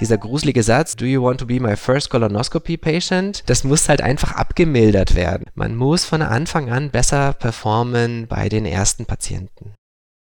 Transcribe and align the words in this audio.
dieser 0.00 0.18
gruselige 0.18 0.62
Satz, 0.62 0.96
do 0.96 1.04
you 1.04 1.22
want 1.22 1.38
to 1.40 1.46
be 1.46 1.60
my 1.60 1.76
first 1.76 2.10
colonoscopy 2.10 2.76
patient? 2.76 3.42
Das 3.46 3.64
muss 3.64 3.88
halt 3.88 4.00
einfach 4.00 4.32
abgemildert 4.32 5.14
werden. 5.14 5.44
Man 5.54 5.76
muss 5.76 6.04
von 6.04 6.22
Anfang 6.22 6.70
an 6.70 6.90
besser 6.90 7.34
performen 7.34 8.26
bei 8.26 8.48
den 8.48 8.64
ersten 8.66 9.06
Patienten. 9.06 9.74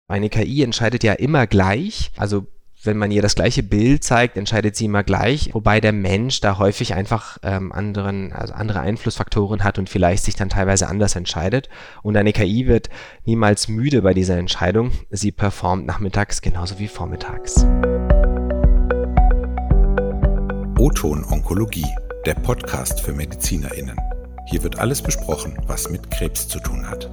Eine 0.07 0.29
KI 0.29 0.63
entscheidet 0.63 1.03
ja 1.03 1.15
immer 1.15 1.47
gleich, 1.47 2.13
also 2.17 2.47
wenn 2.85 2.99
man 2.99 3.11
ihr 3.11 3.23
das 3.23 3.35
gleiche 3.35 3.63
Bild 3.63 4.05
zeigt, 4.05 4.37
entscheidet 4.37 4.77
sie 4.77 4.85
immer 4.85 5.03
gleich, 5.03 5.51
wobei 5.55 5.81
der 5.81 5.93
Mensch 5.93 6.41
da 6.41 6.59
häufig 6.59 6.95
einfach 6.95 7.39
ähm, 7.43 7.73
anderen, 7.73 8.33
also 8.33 8.53
andere 8.53 8.81
Einflussfaktoren 8.81 9.65
hat 9.65 9.79
und 9.79 9.89
vielleicht 9.89 10.25
sich 10.25 10.37
dann 10.37 10.51
teilweise 10.51 10.89
anders 10.89 11.17
entscheidet. 11.17 11.71
Und 12.03 12.17
eine 12.17 12.33
KI 12.33 12.67
wird 12.67 12.91
niemals 13.25 13.69
müde 13.69 14.03
bei 14.03 14.13
dieser 14.13 14.37
Entscheidung. 14.37 14.93
Sie 15.11 15.33
performt 15.33 15.87
nachmittags 15.87 16.43
genauso 16.43 16.79
wie 16.79 16.89
vormittags. 16.89 17.67
O-Ton 20.77 21.25
Onkologie, 21.31 21.87
der 22.27 22.35
Podcast 22.35 23.01
für 23.01 23.13
MedizinerInnen. 23.13 23.97
Hier 24.47 24.65
wird 24.65 24.81
alles 24.81 25.01
besprochen, 25.01 25.57
was 25.69 25.89
mit 25.89 26.11
Krebs 26.11 26.49
zu 26.49 26.59
tun 26.59 26.85
hat. 26.91 27.09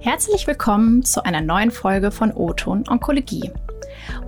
Herzlich 0.00 0.46
willkommen 0.46 1.02
zu 1.02 1.24
einer 1.24 1.40
neuen 1.40 1.70
Folge 1.70 2.10
von 2.10 2.30
O-Ton 2.30 2.84
Onkologie. 2.88 3.50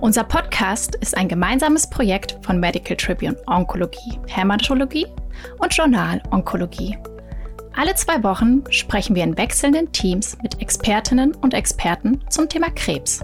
Unser 0.01 0.23
Podcast 0.23 0.95
ist 0.95 1.15
ein 1.15 1.27
gemeinsames 1.27 1.87
Projekt 1.87 2.39
von 2.41 2.59
Medical 2.59 2.97
Tribune 2.97 3.37
Onkologie, 3.45 4.19
Hämatologie 4.25 5.05
und 5.59 5.71
Journal 5.75 6.19
Onkologie. 6.31 6.97
Alle 7.75 7.93
zwei 7.93 8.23
Wochen 8.23 8.63
sprechen 8.71 9.15
wir 9.15 9.23
in 9.23 9.37
wechselnden 9.37 9.91
Teams 9.91 10.35
mit 10.41 10.59
Expertinnen 10.63 11.35
und 11.35 11.53
Experten 11.53 12.21
zum 12.31 12.49
Thema 12.49 12.71
Krebs. 12.71 13.23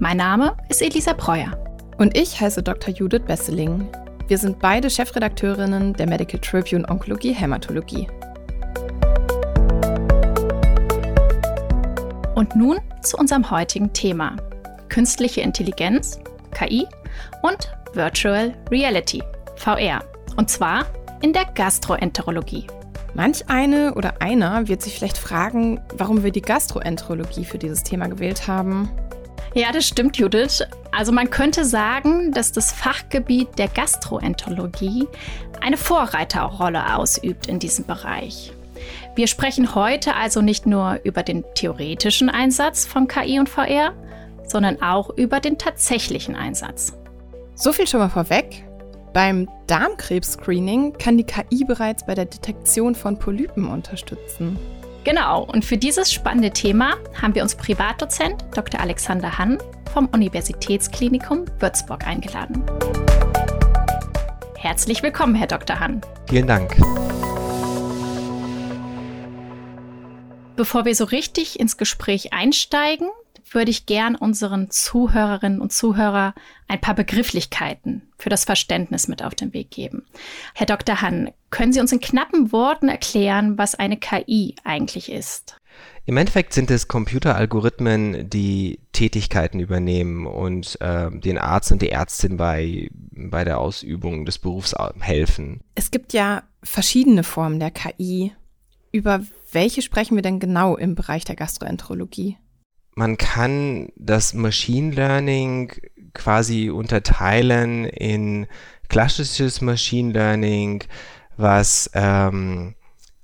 Mein 0.00 0.16
Name 0.16 0.56
ist 0.68 0.82
Elisa 0.82 1.12
Breuer. 1.12 1.56
Und 2.02 2.18
ich 2.18 2.40
heiße 2.40 2.64
Dr. 2.64 2.92
Judith 2.92 3.22
Besseling. 3.28 3.88
Wir 4.26 4.36
sind 4.36 4.58
beide 4.58 4.90
Chefredakteurinnen 4.90 5.92
der 5.92 6.08
Medical 6.08 6.40
Tribune 6.40 6.84
Onkologie 6.88 7.32
Hämatologie. 7.32 8.08
Und 12.34 12.56
nun 12.56 12.80
zu 13.02 13.16
unserem 13.18 13.48
heutigen 13.52 13.92
Thema. 13.92 14.34
Künstliche 14.88 15.42
Intelligenz, 15.42 16.18
KI 16.50 16.88
und 17.42 17.72
Virtual 17.92 18.52
Reality, 18.68 19.22
VR. 19.54 20.02
Und 20.36 20.50
zwar 20.50 20.86
in 21.22 21.32
der 21.32 21.44
Gastroenterologie. 21.54 22.66
Manch 23.14 23.48
eine 23.48 23.94
oder 23.94 24.20
einer 24.20 24.66
wird 24.66 24.82
sich 24.82 24.96
vielleicht 24.96 25.18
fragen, 25.18 25.80
warum 25.94 26.24
wir 26.24 26.32
die 26.32 26.42
Gastroenterologie 26.42 27.44
für 27.44 27.58
dieses 27.58 27.84
Thema 27.84 28.08
gewählt 28.08 28.48
haben. 28.48 28.90
Ja, 29.54 29.70
das 29.70 29.86
stimmt, 29.86 30.16
Judith. 30.16 30.64
Also 30.92 31.10
man 31.10 31.30
könnte 31.30 31.64
sagen, 31.64 32.32
dass 32.32 32.52
das 32.52 32.70
Fachgebiet 32.70 33.58
der 33.58 33.68
Gastroenterologie 33.68 35.08
eine 35.60 35.78
Vorreiterrolle 35.78 36.96
ausübt 36.96 37.46
in 37.46 37.58
diesem 37.58 37.86
Bereich. 37.86 38.52
Wir 39.14 39.26
sprechen 39.26 39.74
heute 39.74 40.14
also 40.14 40.42
nicht 40.42 40.66
nur 40.66 41.00
über 41.04 41.22
den 41.22 41.44
theoretischen 41.54 42.28
Einsatz 42.28 42.86
von 42.86 43.08
KI 43.08 43.38
und 43.38 43.48
VR, 43.48 43.94
sondern 44.46 44.82
auch 44.82 45.10
über 45.10 45.40
den 45.40 45.56
tatsächlichen 45.56 46.36
Einsatz. 46.36 46.92
So 47.54 47.72
viel 47.72 47.86
schon 47.86 48.00
mal 48.00 48.10
vorweg. 48.10 48.64
Beim 49.14 49.48
Darmkrebs-Screening 49.66 50.94
kann 50.94 51.16
die 51.16 51.24
KI 51.24 51.64
bereits 51.64 52.04
bei 52.06 52.14
der 52.14 52.24
Detektion 52.24 52.94
von 52.94 53.18
Polypen 53.18 53.68
unterstützen. 53.68 54.58
Genau, 55.04 55.42
und 55.42 55.64
für 55.64 55.76
dieses 55.76 56.12
spannende 56.12 56.52
Thema 56.52 56.94
haben 57.20 57.34
wir 57.34 57.42
uns 57.42 57.56
Privatdozent 57.56 58.44
Dr. 58.54 58.80
Alexander 58.80 59.36
Hann 59.36 59.58
vom 59.92 60.06
Universitätsklinikum 60.06 61.44
Würzburg 61.58 62.06
eingeladen. 62.06 62.62
Herzlich 64.56 65.02
willkommen, 65.02 65.34
Herr 65.34 65.48
Dr. 65.48 65.80
Hann. 65.80 66.02
Vielen 66.28 66.46
Dank. 66.46 66.76
Bevor 70.54 70.84
wir 70.84 70.94
so 70.94 71.04
richtig 71.04 71.58
ins 71.58 71.76
Gespräch 71.76 72.32
einsteigen, 72.32 73.08
würde 73.50 73.70
ich 73.70 73.86
gern 73.86 74.14
unseren 74.14 74.70
Zuhörerinnen 74.70 75.60
und 75.60 75.72
Zuhörer 75.72 76.34
ein 76.68 76.80
paar 76.80 76.94
Begrifflichkeiten 76.94 78.02
für 78.18 78.28
das 78.28 78.44
Verständnis 78.44 79.08
mit 79.08 79.22
auf 79.22 79.34
den 79.34 79.52
Weg 79.52 79.70
geben. 79.70 80.04
Herr 80.54 80.66
Dr. 80.66 81.00
Hann, 81.00 81.30
können 81.50 81.72
Sie 81.72 81.80
uns 81.80 81.92
in 81.92 82.00
knappen 82.00 82.52
Worten 82.52 82.88
erklären, 82.88 83.58
was 83.58 83.74
eine 83.74 83.96
KI 83.96 84.54
eigentlich 84.64 85.10
ist? 85.10 85.56
Im 86.04 86.16
Endeffekt 86.16 86.52
sind 86.52 86.70
es 86.70 86.88
Computeralgorithmen, 86.88 88.28
die 88.28 88.80
Tätigkeiten 88.92 89.60
übernehmen 89.60 90.26
und 90.26 90.80
äh, 90.80 91.10
den 91.10 91.38
Arzt 91.38 91.70
und 91.70 91.80
die 91.80 91.90
Ärztin 91.90 92.36
bei, 92.36 92.90
bei 93.12 93.44
der 93.44 93.58
Ausübung 93.58 94.24
des 94.24 94.38
Berufs 94.38 94.74
helfen. 94.98 95.60
Es 95.76 95.92
gibt 95.92 96.12
ja 96.12 96.42
verschiedene 96.62 97.22
Formen 97.22 97.60
der 97.60 97.70
KI. 97.70 98.32
Über 98.90 99.22
welche 99.52 99.82
sprechen 99.82 100.16
wir 100.16 100.22
denn 100.22 100.40
genau 100.40 100.76
im 100.76 100.94
Bereich 100.96 101.24
der 101.24 101.36
Gastroenterologie? 101.36 102.36
Man 102.94 103.16
kann 103.16 103.88
das 103.96 104.34
Machine 104.34 104.92
Learning 104.94 105.72
quasi 106.14 106.70
unterteilen 106.70 107.84
in 107.86 108.46
klassisches 108.88 109.62
Machine 109.62 110.12
Learning, 110.12 110.84
was 111.36 111.90
ähm, 111.94 112.74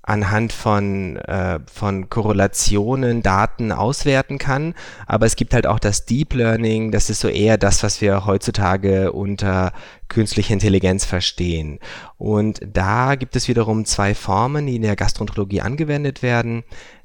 anhand 0.09 0.55
von, 0.55 1.17
äh, 1.17 1.61
von 1.71 2.09
Korrelationen 2.09 3.23
Daten 3.23 3.73
auswerten 3.73 4.39
kann. 4.39 4.75
Aber 5.07 5.27
es 5.27 5.37
gibt 5.37 5.53
halt 5.53 5.67
auch 5.67 5.79
das 5.79 6.07
Deep 6.07 6.33
Learning, 6.33 6.91
das 6.91 7.11
ist 7.11 7.21
so 7.21 7.29
eher 7.29 7.59
das, 7.59 7.83
was 7.83 8.01
wir 8.01 8.25
heutzutage 8.25 9.13
unter 9.13 9.73
künstlicher 10.09 10.55
Intelligenz 10.55 11.05
verstehen. 11.05 11.79
Und 12.17 12.61
da 12.67 13.17
gibt 13.17 13.37
es 13.37 13.49
wiederum 13.49 13.85
zwei 13.85 14.15
Formen, 14.15 14.67
die 14.67 14.77
in 14.77 14.83
der 14.83 14.97
Gastroenterologie 14.97 15.61
angewendet 15.61 16.23
werden. 16.23 16.65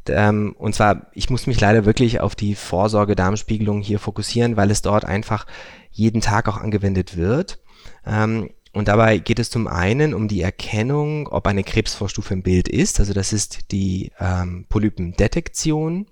Ähm, 0.10 0.56
und 0.58 0.76
zwar, 0.76 1.08
ich 1.14 1.30
muss 1.30 1.48
mich 1.48 1.60
leider 1.60 1.86
wirklich 1.86 2.20
auf 2.20 2.36
die 2.36 2.56
Vorsorge-Darmspiegelung 2.56 3.82
hier 3.82 4.00
fokussieren, 4.00 4.58
weil 4.58 4.72
es 4.72 4.82
dort 4.82 5.06
einfach 5.06 5.46
jeden 5.92 6.22
Tag 6.22 6.48
auch 6.48 6.58
angewendet 6.58 7.18
wird. 7.18 7.60
Ähm, 8.06 8.50
und 8.74 8.88
dabei 8.88 9.20
geht 9.20 9.38
es 9.38 9.52
zum 9.52 9.68
einen 9.68 10.16
um 10.16 10.28
die 10.28 10.42
Erkennung, 10.42 11.28
ob 11.28 11.46
eine 11.46 11.64
Krebsvorstufe 11.64 12.34
im 12.34 12.42
Bild 12.42 12.68
ist. 12.68 13.00
Also 13.00 13.14
das 13.14 13.32
ist 13.32 13.72
die 13.72 14.12
ähm, 14.20 14.66
Polypendetektion. 14.68 16.08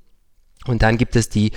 Und 0.68 0.84
dann 0.84 1.00
gibt 1.00 1.16
es 1.16 1.30
die, 1.30 1.52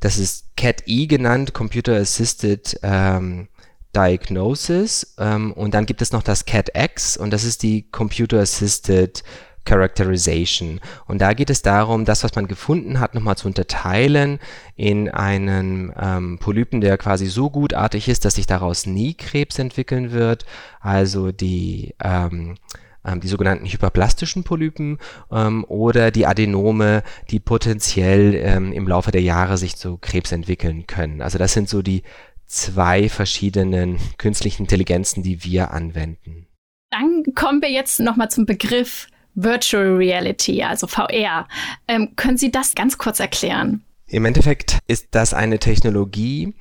das 0.00 0.18
ist 0.18 0.56
CAT-E 0.56 1.06
genannt, 1.06 1.54
Computer 1.54 1.94
Assisted 1.94 2.78
ähm, 2.82 3.48
Diagnosis. 3.94 5.14
Ähm, 5.18 5.52
und 5.52 5.74
dann 5.74 5.86
gibt 5.86 6.02
es 6.02 6.10
noch 6.10 6.24
das 6.24 6.44
CAT-X 6.44 7.16
und 7.16 7.30
das 7.30 7.44
ist 7.44 7.62
die 7.62 7.88
Computer 7.90 8.40
Assisted 8.40 9.22
Characterization. 9.64 10.80
Und 11.06 11.20
da 11.20 11.32
geht 11.34 11.50
es 11.50 11.62
darum, 11.62 12.04
das, 12.04 12.24
was 12.24 12.34
man 12.34 12.48
gefunden 12.48 13.00
hat, 13.00 13.14
nochmal 13.14 13.36
zu 13.36 13.46
unterteilen 13.46 14.38
in 14.76 15.08
einen 15.08 15.92
ähm, 16.00 16.38
Polypen, 16.38 16.80
der 16.80 16.98
quasi 16.98 17.26
so 17.26 17.50
gutartig 17.50 18.08
ist, 18.08 18.24
dass 18.24 18.34
sich 18.34 18.46
daraus 18.46 18.86
nie 18.86 19.14
Krebs 19.14 19.58
entwickeln 19.58 20.12
wird. 20.12 20.44
Also 20.80 21.32
die 21.32 21.94
ähm, 22.02 22.56
ähm 23.04 23.20
die 23.20 23.28
sogenannten 23.28 23.66
hyperplastischen 23.66 24.44
Polypen 24.44 24.98
ähm, 25.30 25.64
oder 25.68 26.10
die 26.10 26.26
Adenome, 26.26 27.02
die 27.30 27.40
potenziell 27.40 28.34
ähm, 28.34 28.72
im 28.72 28.88
Laufe 28.88 29.12
der 29.12 29.22
Jahre 29.22 29.58
sich 29.58 29.76
zu 29.76 29.96
Krebs 29.98 30.32
entwickeln 30.32 30.86
können. 30.86 31.22
Also 31.22 31.38
das 31.38 31.52
sind 31.52 31.68
so 31.68 31.82
die 31.82 32.02
zwei 32.46 33.08
verschiedenen 33.08 33.98
künstlichen 34.18 34.64
Intelligenzen, 34.64 35.22
die 35.22 35.42
wir 35.44 35.70
anwenden. 35.70 36.46
Dann 36.90 37.22
kommen 37.34 37.62
wir 37.62 37.70
jetzt 37.70 38.00
nochmal 38.00 38.30
zum 38.30 38.44
Begriff 38.44 39.08
Virtual 39.34 39.96
Reality, 39.96 40.62
also 40.62 40.86
VR. 40.86 41.48
Ähm, 41.88 42.14
können 42.16 42.36
Sie 42.36 42.50
das 42.50 42.74
ganz 42.74 42.98
kurz 42.98 43.20
erklären? 43.20 43.82
Im 44.06 44.24
Endeffekt 44.24 44.78
ist 44.88 45.08
das 45.12 45.32
eine 45.32 45.58
Technologie, 45.58 46.54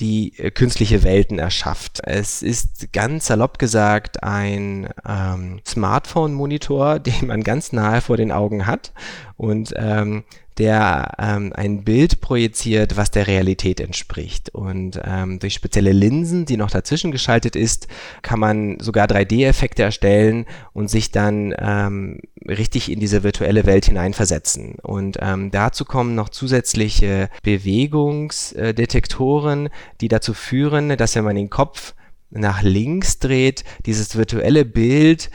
die 0.00 0.32
äh, 0.38 0.50
künstliche 0.50 1.04
Welten 1.04 1.38
erschafft. 1.38 2.00
Es 2.02 2.42
ist 2.42 2.92
ganz 2.92 3.26
salopp 3.26 3.58
gesagt 3.58 4.22
ein 4.22 4.88
ähm, 5.08 5.60
Smartphone-Monitor, 5.66 6.98
den 7.00 7.28
man 7.28 7.42
ganz 7.42 7.72
nahe 7.72 8.00
vor 8.00 8.16
den 8.16 8.32
Augen 8.32 8.66
hat 8.66 8.92
und 9.36 9.74
ähm, 9.76 10.24
der 10.58 11.14
ähm, 11.18 11.52
ein 11.54 11.84
Bild 11.84 12.20
projiziert, 12.22 12.96
was 12.96 13.10
der 13.10 13.26
Realität 13.26 13.78
entspricht. 13.78 14.48
Und 14.54 14.98
ähm, 15.04 15.38
durch 15.38 15.52
spezielle 15.52 15.92
Linsen, 15.92 16.46
die 16.46 16.56
noch 16.56 16.70
dazwischen 16.70 17.12
geschaltet 17.12 17.56
ist, 17.56 17.88
kann 18.22 18.40
man 18.40 18.80
sogar 18.80 19.06
3D-Effekte 19.06 19.82
erstellen 19.82 20.46
und 20.72 20.88
sich 20.88 21.10
dann 21.10 21.54
ähm, 21.58 22.20
richtig 22.48 22.90
in 22.90 23.00
diese 23.00 23.22
virtuelle 23.22 23.66
Welt 23.66 23.84
hineinversetzen. 23.84 24.76
Und 24.82 25.18
ähm, 25.20 25.50
dazu 25.50 25.84
kommen 25.84 26.14
noch 26.14 26.30
zusätzliche 26.30 27.28
Bewegungsdetektoren, 27.42 29.68
die 30.00 30.08
dazu 30.08 30.32
führen, 30.32 30.96
dass 30.96 31.16
wenn 31.16 31.24
man 31.24 31.36
den 31.36 31.50
Kopf 31.50 31.92
nach 32.30 32.62
links 32.62 33.18
dreht, 33.18 33.62
dieses 33.84 34.16
virtuelle 34.16 34.64
Bild 34.64 35.28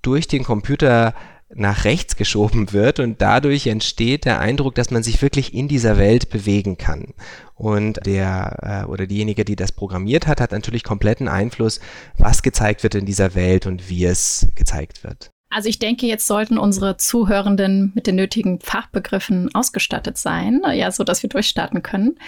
durch 0.00 0.26
den 0.26 0.44
Computer 0.44 1.14
nach 1.56 1.84
rechts 1.84 2.16
geschoben 2.16 2.72
wird 2.72 3.00
und 3.00 3.20
dadurch 3.20 3.66
entsteht 3.66 4.24
der 4.24 4.40
Eindruck, 4.40 4.74
dass 4.74 4.90
man 4.90 5.02
sich 5.02 5.20
wirklich 5.22 5.54
in 5.54 5.68
dieser 5.68 5.98
Welt 5.98 6.30
bewegen 6.30 6.78
kann. 6.78 7.14
Und 7.54 8.04
der 8.04 8.84
äh, 8.84 8.90
oder 8.90 9.06
diejenige, 9.06 9.44
die 9.44 9.56
das 9.56 9.72
programmiert 9.72 10.26
hat, 10.26 10.40
hat 10.40 10.52
natürlich 10.52 10.82
kompletten 10.82 11.28
Einfluss, 11.28 11.80
was 12.18 12.42
gezeigt 12.42 12.82
wird 12.82 12.94
in 12.94 13.06
dieser 13.06 13.34
Welt 13.34 13.66
und 13.66 13.88
wie 13.88 14.04
es 14.04 14.48
gezeigt 14.54 15.04
wird. 15.04 15.30
Also 15.50 15.68
ich 15.68 15.78
denke, 15.78 16.06
jetzt 16.06 16.26
sollten 16.26 16.58
unsere 16.58 16.96
Zuhörenden 16.96 17.92
mit 17.94 18.08
den 18.08 18.16
nötigen 18.16 18.58
Fachbegriffen 18.58 19.54
ausgestattet 19.54 20.18
sein, 20.18 20.62
ja, 20.72 20.90
so 20.90 21.04
dass 21.04 21.22
wir 21.22 21.30
durchstarten 21.30 21.80
können. 21.82 22.18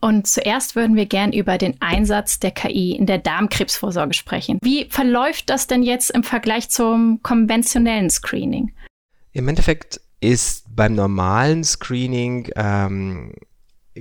Und 0.00 0.26
zuerst 0.26 0.76
würden 0.76 0.96
wir 0.96 1.06
gern 1.06 1.32
über 1.32 1.58
den 1.58 1.76
Einsatz 1.80 2.40
der 2.40 2.52
KI 2.52 2.92
in 2.92 3.06
der 3.06 3.18
Darmkrebsvorsorge 3.18 4.14
sprechen. 4.14 4.58
Wie 4.62 4.86
verläuft 4.86 5.50
das 5.50 5.66
denn 5.66 5.82
jetzt 5.82 6.10
im 6.10 6.22
Vergleich 6.22 6.70
zum 6.70 7.20
konventionellen 7.22 8.08
Screening? 8.08 8.72
Im 9.32 9.46
Endeffekt 9.48 10.00
ist 10.20 10.64
beim 10.74 10.94
normalen 10.94 11.64
Screening 11.64 12.50
ähm, 12.56 13.34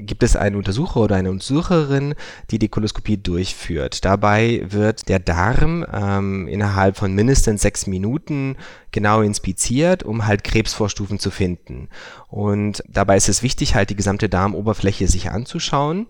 gibt 0.06 0.24
es 0.24 0.36
einen 0.36 0.56
Untersucher 0.56 1.00
oder 1.02 1.16
eine 1.16 1.32
Untersucherin, 1.32 2.16
die 2.52 2.60
die 2.60 2.70
Koloskopie 2.70 3.18
durchführt. 3.18 4.06
Dabei 4.06 4.66
wird 4.68 5.10
der 5.10 5.20
Darm 5.20 5.86
ähm, 5.92 6.48
innerhalb 6.48 6.98
von 6.98 7.14
mindestens 7.14 7.62
sechs 7.62 7.88
Minuten 7.88 8.58
genau 8.92 9.22
inspiziert, 9.22 10.04
um 10.04 10.26
halt 10.26 10.44
Krebsvorstufen 10.44 11.20
zu 11.20 11.32
finden. 11.32 11.90
Und 12.28 12.84
dabei 12.88 13.18
ist 13.18 13.30
es 13.30 13.44
wichtig, 13.44 13.76
halt 13.76 13.90
die 13.90 13.96
gesamte 13.96 14.30
Darmoberfläche 14.30 15.08
sich 15.08 15.32
anzuschauen. 15.32 16.08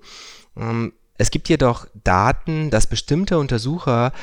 Ähm, 0.57 0.94
es 1.18 1.31
gibt 1.31 1.50
jedoch 1.50 1.86
Daten, 2.06 2.69
dass 2.69 2.88
bestimmte 2.88 3.39
Untersucher 3.39 4.13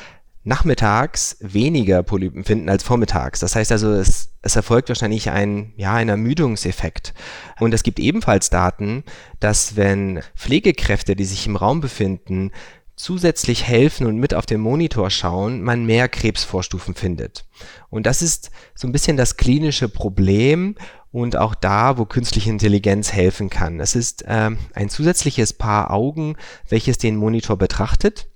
nachmittags 0.47 1.35
weniger 1.41 2.03
Polypen 2.03 2.45
finden 2.45 2.69
als 2.69 2.81
vormittags. 2.81 3.41
Das 3.41 3.55
heißt 3.55 3.69
also, 3.73 3.91
es, 3.91 4.29
es 4.41 4.55
erfolgt 4.55 4.87
wahrscheinlich 4.87 5.29
ein, 5.29 5.73
ja, 5.75 5.93
ein 5.93 6.07
Ermüdungseffekt. 6.07 7.13
Und 7.59 7.73
es 7.73 7.83
gibt 7.83 7.99
ebenfalls 7.99 8.49
Daten, 8.49 9.03
dass 9.41 9.75
wenn 9.75 10.21
Pflegekräfte, 10.37 11.17
die 11.17 11.25
sich 11.25 11.47
im 11.47 11.57
Raum 11.57 11.81
befinden, 11.81 12.51
zusätzlich 12.95 13.65
helfen 13.65 14.07
und 14.07 14.19
mit 14.19 14.33
auf 14.33 14.45
den 14.45 14.61
Monitor 14.61 15.09
schauen, 15.09 15.63
man 15.63 15.85
mehr 15.85 16.07
Krebsvorstufen 16.07 16.95
findet. 16.95 17.45
Und 17.89 18.05
das 18.05 18.21
ist 18.21 18.49
so 18.73 18.87
ein 18.87 18.93
bisschen 18.93 19.17
das 19.17 19.35
klinische 19.35 19.89
Problem 19.89 20.75
und 21.11 21.35
auch 21.35 21.55
da, 21.55 21.97
wo 21.97 22.05
künstliche 22.05 22.49
Intelligenz 22.49 23.11
helfen 23.11 23.49
kann. 23.49 23.81
Es 23.81 23.95
ist 23.95 24.23
äh, 24.23 24.51
ein 24.73 24.89
zusätzliches 24.89 25.51
Paar 25.51 25.91
Augen, 25.91 26.37
welches 26.69 26.97
den 26.97 27.17
Monitor 27.17 27.57
betrachtet 27.57 28.29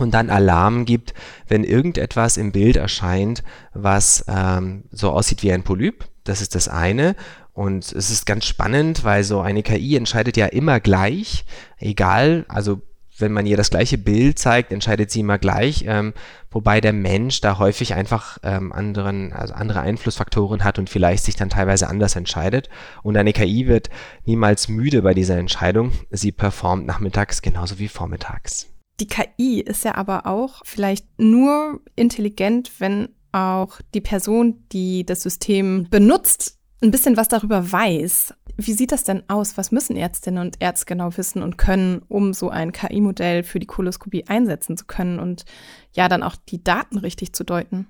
und 0.00 0.12
dann 0.12 0.30
Alarm 0.30 0.84
gibt, 0.84 1.14
wenn 1.48 1.64
irgendetwas 1.64 2.36
im 2.36 2.52
Bild 2.52 2.76
erscheint, 2.76 3.42
was 3.74 4.24
ähm, 4.28 4.84
so 4.90 5.10
aussieht 5.10 5.42
wie 5.42 5.52
ein 5.52 5.62
Polyp. 5.62 6.06
Das 6.24 6.40
ist 6.40 6.54
das 6.54 6.68
eine. 6.68 7.16
Und 7.52 7.92
es 7.92 8.10
ist 8.10 8.26
ganz 8.26 8.46
spannend, 8.46 9.04
weil 9.04 9.24
so 9.24 9.40
eine 9.40 9.62
KI 9.62 9.96
entscheidet 9.96 10.36
ja 10.36 10.46
immer 10.46 10.80
gleich, 10.80 11.44
egal, 11.78 12.44
also 12.48 12.80
wenn 13.20 13.32
man 13.32 13.46
ihr 13.46 13.56
das 13.56 13.70
gleiche 13.70 13.98
Bild 13.98 14.38
zeigt, 14.38 14.72
entscheidet 14.72 15.10
sie 15.10 15.20
immer 15.20 15.38
gleich, 15.38 15.84
ähm, 15.86 16.14
wobei 16.50 16.80
der 16.80 16.92
Mensch 16.92 17.40
da 17.40 17.58
häufig 17.58 17.94
einfach 17.94 18.38
ähm, 18.42 18.72
anderen, 18.72 19.32
also 19.32 19.54
andere 19.54 19.80
Einflussfaktoren 19.80 20.64
hat 20.64 20.78
und 20.78 20.90
vielleicht 20.90 21.24
sich 21.24 21.36
dann 21.36 21.50
teilweise 21.50 21.88
anders 21.88 22.16
entscheidet. 22.16 22.68
Und 23.02 23.16
eine 23.16 23.32
KI 23.32 23.66
wird 23.66 23.90
niemals 24.24 24.68
müde 24.68 25.02
bei 25.02 25.14
dieser 25.14 25.36
Entscheidung. 25.36 25.92
Sie 26.10 26.32
performt 26.32 26.86
nachmittags 26.86 27.42
genauso 27.42 27.78
wie 27.78 27.88
vormittags. 27.88 28.68
Die 29.00 29.06
KI 29.06 29.60
ist 29.60 29.84
ja 29.84 29.94
aber 29.94 30.26
auch 30.26 30.60
vielleicht 30.64 31.06
nur 31.18 31.80
intelligent, 31.96 32.70
wenn 32.78 33.08
auch 33.32 33.80
die 33.94 34.00
Person, 34.00 34.64
die 34.72 35.06
das 35.06 35.22
System 35.22 35.86
benutzt, 35.88 36.58
ein 36.82 36.90
bisschen 36.90 37.16
was 37.16 37.28
darüber 37.28 37.72
weiß. 37.72 38.34
Wie 38.56 38.72
sieht 38.72 38.92
das 38.92 39.04
denn 39.04 39.22
aus? 39.28 39.56
Was 39.56 39.72
müssen 39.72 39.96
Ärztinnen 39.96 40.44
und 40.44 40.56
Ärzte 40.60 40.86
genau 40.86 41.16
wissen 41.16 41.42
und 41.42 41.56
können, 41.56 42.02
um 42.08 42.34
so 42.34 42.50
ein 42.50 42.72
KI-Modell 42.72 43.42
für 43.42 43.58
die 43.58 43.66
Koloskopie 43.66 44.26
einsetzen 44.28 44.76
zu 44.76 44.84
können 44.84 45.18
und 45.18 45.44
ja 45.92 46.08
dann 46.08 46.22
auch 46.22 46.36
die 46.36 46.62
Daten 46.62 46.98
richtig 46.98 47.32
zu 47.32 47.44
deuten? 47.44 47.86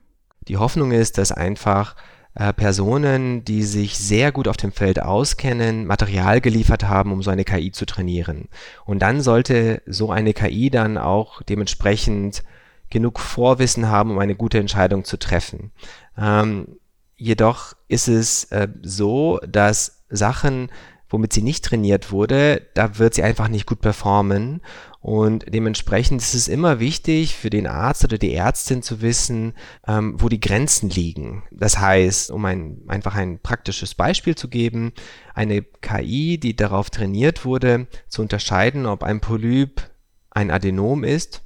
Die 0.47 0.59
Hoffnung 0.59 0.93
ist, 0.93 1.19
dass 1.19 1.33
einfach 1.33 1.97
äh, 2.35 2.53
Personen, 2.53 3.45
die 3.45 3.63
sich 3.63 3.99
sehr 3.99 4.33
gut 4.33 4.49
auf 4.49 4.57
dem 4.57 4.73
Feld 4.73 5.03
auskennen, 5.03 5.87
Material 5.87 6.41
geliefert 6.41 6.85
haben, 6.85 7.13
um 7.13 7.23
so 7.23 7.31
eine 7.31 7.45
KI 7.45 7.73
zu 7.73 7.87
trainieren. 7.87 8.49
Und 8.85 9.01
dann 9.01 9.21
sollte 9.21 9.83
so 9.87 10.11
eine 10.11 10.33
KI 10.33 10.71
dann 10.71 10.97
auch 10.97 11.43
dementsprechend 11.43 12.43
genug 12.89 13.21
Vorwissen 13.21 13.89
haben, 13.89 14.11
um 14.11 14.19
eine 14.19 14.35
gute 14.35 14.59
Entscheidung 14.59 15.05
zu 15.05 15.17
treffen. 15.17 15.73
Ähm, 16.17 16.79
jedoch 17.17 17.75
ist 17.89 18.09
es 18.09 18.45
äh, 18.45 18.69
so, 18.83 19.39
dass 19.47 20.05
Sachen, 20.09 20.71
womit 21.11 21.33
sie 21.33 21.43
nicht 21.43 21.65
trainiert 21.65 22.11
wurde, 22.13 22.67
da 22.75 22.99
wird 22.99 23.15
sie 23.15 23.23
einfach 23.23 23.49
nicht 23.49 23.67
gut 23.67 23.81
performen. 23.81 24.63
Und 25.01 25.47
dementsprechend 25.49 26.21
ist 26.21 26.35
es 26.35 26.47
immer 26.47 26.79
wichtig 26.79 27.35
für 27.35 27.51
den 27.51 27.67
Arzt 27.67 28.05
oder 28.05 28.19
die 28.19 28.35
Ärztin 28.35 28.83
zu 28.83 29.01
wissen, 29.01 29.55
ähm, 29.87 30.15
wo 30.19 30.29
die 30.29 30.41
Grenzen 30.41 30.91
liegen. 30.91 31.43
Das 31.51 31.79
heißt, 31.79 32.31
um 32.31 32.45
ein, 32.45 32.83
einfach 32.87 33.15
ein 33.15 33.39
praktisches 33.39 33.95
Beispiel 33.95 34.35
zu 34.35 34.49
geben, 34.49 34.93
eine 35.35 35.63
KI, 35.63 36.39
die 36.39 36.55
darauf 36.55 36.91
trainiert 36.91 37.45
wurde, 37.45 37.87
zu 38.09 38.23
unterscheiden, 38.23 38.87
ob 38.87 39.03
ein 39.03 39.21
Polyp 39.21 39.91
ein 40.31 40.51
Adenom 40.51 41.03
ist 41.03 41.43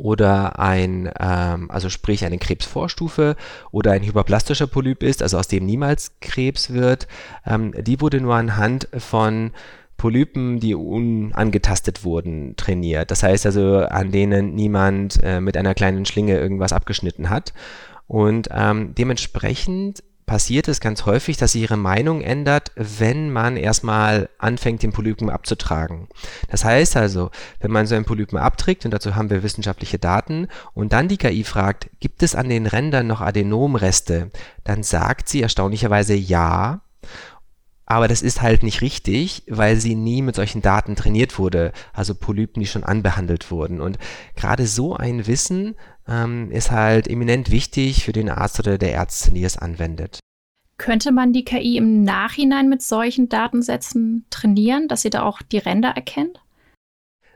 oder 0.00 0.58
ein, 0.58 1.10
ähm, 1.20 1.70
also 1.70 1.90
sprich 1.90 2.24
eine 2.24 2.38
Krebsvorstufe 2.38 3.36
oder 3.70 3.92
ein 3.92 4.02
hyperplastischer 4.02 4.66
Polyp 4.66 5.02
ist, 5.02 5.22
also 5.22 5.38
aus 5.38 5.46
dem 5.46 5.66
niemals 5.66 6.12
Krebs 6.20 6.72
wird, 6.72 7.06
ähm, 7.46 7.74
die 7.78 8.00
wurde 8.00 8.20
nur 8.20 8.34
anhand 8.34 8.88
von 8.96 9.52
Polypen, 9.98 10.58
die 10.58 10.74
unangetastet 10.74 12.04
wurden, 12.04 12.56
trainiert. 12.56 13.10
Das 13.10 13.22
heißt 13.22 13.44
also, 13.44 13.80
an 13.80 14.10
denen 14.10 14.54
niemand 14.54 15.22
äh, 15.22 15.42
mit 15.42 15.58
einer 15.58 15.74
kleinen 15.74 16.06
Schlinge 16.06 16.38
irgendwas 16.38 16.72
abgeschnitten 16.72 17.28
hat. 17.28 17.52
Und 18.06 18.48
ähm, 18.50 18.94
dementsprechend 18.96 20.02
passiert 20.30 20.68
es 20.68 20.78
ganz 20.78 21.06
häufig, 21.06 21.38
dass 21.38 21.50
sie 21.50 21.62
ihre 21.62 21.76
Meinung 21.76 22.20
ändert, 22.20 22.70
wenn 22.76 23.32
man 23.32 23.56
erstmal 23.56 24.28
anfängt, 24.38 24.80
den 24.84 24.92
Polypen 24.92 25.28
abzutragen. 25.28 26.06
Das 26.48 26.64
heißt 26.64 26.96
also, 26.96 27.32
wenn 27.58 27.72
man 27.72 27.88
so 27.88 27.96
einen 27.96 28.04
Polypen 28.04 28.38
abträgt, 28.38 28.84
und 28.84 28.92
dazu 28.92 29.16
haben 29.16 29.28
wir 29.28 29.42
wissenschaftliche 29.42 29.98
Daten, 29.98 30.46
und 30.72 30.92
dann 30.92 31.08
die 31.08 31.16
KI 31.16 31.42
fragt, 31.42 31.90
gibt 31.98 32.22
es 32.22 32.36
an 32.36 32.48
den 32.48 32.68
Rändern 32.68 33.08
noch 33.08 33.20
Adenomreste, 33.20 34.30
dann 34.62 34.84
sagt 34.84 35.28
sie 35.28 35.42
erstaunlicherweise 35.42 36.14
ja. 36.14 36.82
Aber 37.84 38.06
das 38.06 38.22
ist 38.22 38.40
halt 38.40 38.62
nicht 38.62 38.82
richtig, 38.82 39.42
weil 39.48 39.80
sie 39.80 39.96
nie 39.96 40.22
mit 40.22 40.36
solchen 40.36 40.62
Daten 40.62 40.94
trainiert 40.94 41.40
wurde, 41.40 41.72
also 41.92 42.14
Polypen, 42.14 42.60
die 42.60 42.68
schon 42.68 42.84
anbehandelt 42.84 43.50
wurden. 43.50 43.80
Und 43.80 43.98
gerade 44.36 44.68
so 44.68 44.94
ein 44.94 45.26
Wissen 45.26 45.74
ähm, 46.06 46.52
ist 46.52 46.70
halt 46.70 47.08
eminent 47.08 47.50
wichtig 47.50 48.04
für 48.04 48.12
den 48.12 48.28
Arzt 48.28 48.60
oder 48.60 48.78
der 48.78 48.94
Ärztin, 48.94 49.34
die 49.34 49.42
es 49.42 49.56
anwendet. 49.56 50.20
Könnte 50.80 51.12
man 51.12 51.34
die 51.34 51.44
KI 51.44 51.76
im 51.76 52.04
Nachhinein 52.04 52.70
mit 52.70 52.80
solchen 52.80 53.28
Datensätzen 53.28 54.24
trainieren, 54.30 54.88
dass 54.88 55.02
sie 55.02 55.10
da 55.10 55.24
auch 55.24 55.42
die 55.42 55.58
Ränder 55.58 55.90
erkennt? 55.90 56.40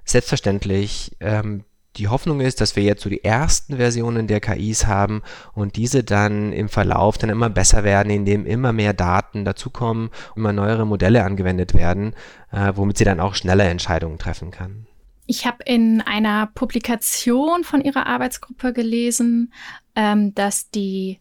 Selbstverständlich. 0.06 1.14
Ähm, 1.20 1.64
die 1.96 2.08
Hoffnung 2.08 2.40
ist, 2.40 2.62
dass 2.62 2.74
wir 2.74 2.84
jetzt 2.84 3.02
so 3.02 3.10
die 3.10 3.22
ersten 3.22 3.76
Versionen 3.76 4.28
der 4.28 4.40
KIs 4.40 4.86
haben 4.86 5.20
und 5.52 5.76
diese 5.76 6.04
dann 6.04 6.54
im 6.54 6.70
Verlauf 6.70 7.18
dann 7.18 7.28
immer 7.28 7.50
besser 7.50 7.84
werden, 7.84 8.08
indem 8.08 8.46
immer 8.46 8.72
mehr 8.72 8.94
Daten 8.94 9.44
dazukommen, 9.44 10.08
immer 10.34 10.54
neuere 10.54 10.86
Modelle 10.86 11.22
angewendet 11.22 11.74
werden, 11.74 12.14
äh, 12.50 12.72
womit 12.74 12.96
sie 12.96 13.04
dann 13.04 13.20
auch 13.20 13.34
schneller 13.34 13.66
Entscheidungen 13.66 14.16
treffen 14.16 14.52
kann. 14.52 14.86
Ich 15.26 15.46
habe 15.46 15.64
in 15.66 16.00
einer 16.00 16.46
Publikation 16.54 17.62
von 17.62 17.82
Ihrer 17.82 18.06
Arbeitsgruppe 18.06 18.72
gelesen, 18.72 19.52
ähm, 19.94 20.34
dass 20.34 20.70
die 20.70 21.18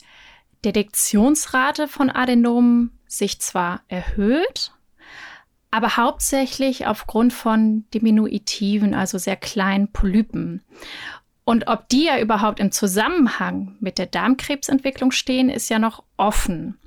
Detektionsrate 0.66 1.88
von 1.88 2.10
Adenomen 2.10 2.98
sich 3.08 3.40
zwar 3.40 3.82
erhöht, 3.88 4.72
aber 5.72 5.98
hauptsächlich 5.98 6.88
aufgrund 6.88 7.34
von 7.34 7.86
diminuitiven, 7.94 8.94
also 8.94 9.18
sehr 9.18 9.36
kleinen 9.36 9.92
Polypen. 9.92 10.64
Und 11.46 11.68
ob 11.68 11.90
die 11.90 12.06
ja 12.06 12.20
überhaupt 12.20 12.60
im 12.60 12.72
Zusammenhang 12.72 13.76
mit 13.80 13.98
der 13.98 14.06
Darmkrebsentwicklung 14.06 15.12
stehen, 15.12 15.50
ist 15.50 15.70
ja 15.70 15.80
noch 15.80 16.04
offen. 16.16 16.80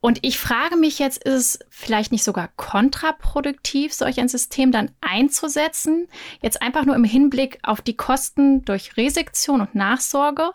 Und 0.00 0.20
ich 0.22 0.38
frage 0.38 0.76
mich 0.76 0.98
jetzt, 0.98 1.22
ist 1.24 1.34
es 1.34 1.58
vielleicht 1.68 2.10
nicht 2.10 2.24
sogar 2.24 2.48
kontraproduktiv, 2.56 3.92
solch 3.92 4.18
ein 4.18 4.28
System 4.28 4.72
dann 4.72 4.92
einzusetzen? 5.02 6.08
Jetzt 6.40 6.62
einfach 6.62 6.86
nur 6.86 6.96
im 6.96 7.04
Hinblick 7.04 7.58
auf 7.62 7.82
die 7.82 7.96
Kosten 7.96 8.64
durch 8.64 8.96
Resektion 8.96 9.60
und 9.60 9.74
Nachsorge 9.74 10.52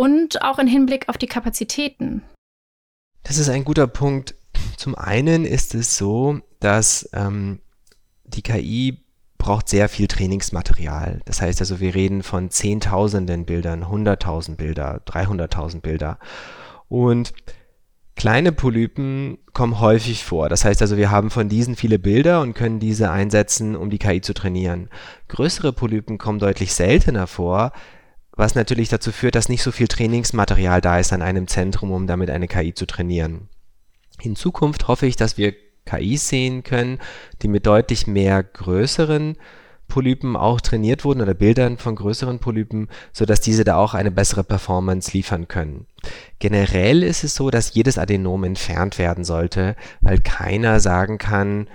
und 0.00 0.40
auch 0.40 0.58
im 0.58 0.66
Hinblick 0.66 1.10
auf 1.10 1.18
die 1.18 1.26
Kapazitäten. 1.26 2.22
Das 3.22 3.36
ist 3.36 3.50
ein 3.50 3.64
guter 3.64 3.86
Punkt. 3.86 4.34
Zum 4.78 4.94
einen 4.94 5.44
ist 5.44 5.74
es 5.74 5.98
so, 5.98 6.40
dass 6.58 7.06
ähm, 7.12 7.60
die 8.24 8.40
KI 8.40 9.04
braucht 9.36 9.68
sehr 9.68 9.90
viel 9.90 10.06
Trainingsmaterial. 10.06 11.20
Das 11.26 11.42
heißt 11.42 11.60
also, 11.60 11.80
wir 11.80 11.94
reden 11.94 12.22
von 12.22 12.48
Zehntausenden 12.48 13.44
Bildern, 13.44 13.84
100.000 13.84 14.56
Bilder, 14.56 15.02
300.000 15.04 15.82
Bilder. 15.82 16.18
Und 16.88 17.34
kleine 18.16 18.52
Polypen 18.52 19.36
kommen 19.52 19.80
häufig 19.80 20.24
vor. 20.24 20.48
Das 20.48 20.64
heißt 20.64 20.80
also, 20.80 20.96
wir 20.96 21.10
haben 21.10 21.28
von 21.28 21.50
diesen 21.50 21.76
viele 21.76 21.98
Bilder 21.98 22.40
und 22.40 22.54
können 22.54 22.80
diese 22.80 23.10
einsetzen, 23.10 23.76
um 23.76 23.90
die 23.90 23.98
KI 23.98 24.22
zu 24.22 24.32
trainieren. 24.32 24.88
Größere 25.28 25.74
Polypen 25.74 26.16
kommen 26.16 26.38
deutlich 26.38 26.72
seltener 26.72 27.26
vor, 27.26 27.72
was 28.32 28.54
natürlich 28.54 28.88
dazu 28.88 29.12
führt, 29.12 29.34
dass 29.34 29.48
nicht 29.48 29.62
so 29.62 29.72
viel 29.72 29.88
Trainingsmaterial 29.88 30.80
da 30.80 30.98
ist 30.98 31.12
an 31.12 31.22
einem 31.22 31.46
Zentrum, 31.46 31.92
um 31.92 32.06
damit 32.06 32.30
eine 32.30 32.48
KI 32.48 32.74
zu 32.74 32.86
trainieren. 32.86 33.48
In 34.22 34.36
Zukunft 34.36 34.88
hoffe 34.88 35.06
ich, 35.06 35.16
dass 35.16 35.36
wir 35.36 35.54
KIs 35.86 36.28
sehen 36.28 36.62
können, 36.62 36.98
die 37.42 37.48
mit 37.48 37.66
deutlich 37.66 38.06
mehr 38.06 38.42
größeren 38.42 39.36
Polypen 39.88 40.36
auch 40.36 40.60
trainiert 40.60 41.04
wurden 41.04 41.20
oder 41.20 41.34
Bildern 41.34 41.76
von 41.76 41.96
größeren 41.96 42.38
Polypen, 42.38 42.88
sodass 43.12 43.40
diese 43.40 43.64
da 43.64 43.76
auch 43.76 43.92
eine 43.92 44.10
bessere 44.10 44.44
Performance 44.44 45.10
liefern 45.12 45.48
können. 45.48 45.86
Generell 46.38 47.02
ist 47.02 47.24
es 47.24 47.34
so, 47.34 47.50
dass 47.50 47.74
jedes 47.74 47.98
Adenom 47.98 48.44
entfernt 48.44 48.98
werden 48.98 49.24
sollte, 49.24 49.76
weil 50.00 50.18
keiner 50.18 50.80
sagen 50.80 51.18
kann, 51.18 51.68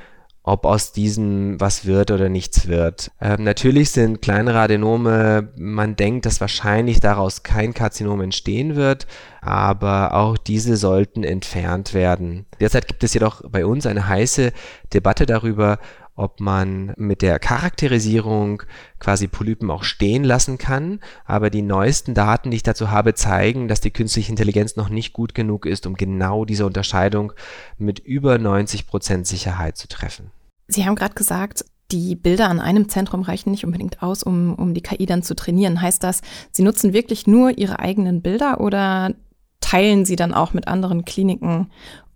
ob 0.45 0.65
aus 0.65 0.91
diesem 0.91 1.59
was 1.59 1.85
wird 1.85 2.11
oder 2.11 2.29
nichts 2.29 2.67
wird. 2.67 3.11
Ähm, 3.19 3.43
natürlich 3.43 3.89
sind 3.89 4.21
kleinere 4.21 4.59
Adenome, 4.59 5.49
man 5.57 5.95
denkt, 5.95 6.25
dass 6.25 6.39
wahrscheinlich 6.39 6.99
daraus 6.99 7.41
kein 7.43 7.73
Karzinom 7.73 8.21
entstehen 8.21 8.75
wird, 8.75 9.07
aber 9.41 10.13
auch 10.13 10.37
diese 10.37 10.77
sollten 10.77 11.23
entfernt 11.23 11.93
werden. 11.93 12.45
Derzeit 12.59 12.87
gibt 12.87 13.03
es 13.03 13.13
jedoch 13.13 13.41
bei 13.49 13.65
uns 13.65 13.87
eine 13.87 14.07
heiße 14.07 14.53
Debatte 14.93 15.25
darüber, 15.25 15.79
ob 16.15 16.39
man 16.39 16.93
mit 16.97 17.21
der 17.21 17.39
Charakterisierung 17.39 18.63
quasi 18.99 19.27
Polypen 19.27 19.69
auch 19.69 19.83
stehen 19.83 20.23
lassen 20.23 20.57
kann. 20.57 20.99
Aber 21.25 21.49
die 21.49 21.61
neuesten 21.61 22.13
Daten, 22.13 22.51
die 22.51 22.57
ich 22.57 22.63
dazu 22.63 22.89
habe, 22.89 23.13
zeigen, 23.13 23.67
dass 23.67 23.81
die 23.81 23.91
künstliche 23.91 24.31
Intelligenz 24.31 24.75
noch 24.75 24.89
nicht 24.89 25.13
gut 25.13 25.35
genug 25.35 25.65
ist, 25.65 25.85
um 25.85 25.95
genau 25.95 26.45
diese 26.45 26.65
Unterscheidung 26.65 27.33
mit 27.77 27.99
über 27.99 28.37
90 28.37 28.87
Prozent 28.87 29.27
Sicherheit 29.27 29.77
zu 29.77 29.87
treffen. 29.87 30.31
Sie 30.67 30.85
haben 30.85 30.95
gerade 30.95 31.15
gesagt, 31.15 31.65
die 31.91 32.15
Bilder 32.15 32.49
an 32.49 32.59
einem 32.59 32.89
Zentrum 32.89 33.21
reichen 33.21 33.51
nicht 33.51 33.65
unbedingt 33.65 34.01
aus, 34.01 34.23
um, 34.23 34.55
um 34.55 34.73
die 34.73 34.81
KI 34.81 35.05
dann 35.05 35.21
zu 35.21 35.35
trainieren. 35.35 35.81
Heißt 35.81 36.03
das, 36.03 36.21
Sie 36.51 36.63
nutzen 36.63 36.93
wirklich 36.93 37.27
nur 37.27 37.57
Ihre 37.57 37.79
eigenen 37.79 38.21
Bilder 38.21 38.59
oder 38.59 39.13
teilen 39.59 40.05
Sie 40.05 40.15
dann 40.15 40.33
auch 40.33 40.53
mit 40.53 40.67
anderen 40.67 41.05
Kliniken, 41.05 41.69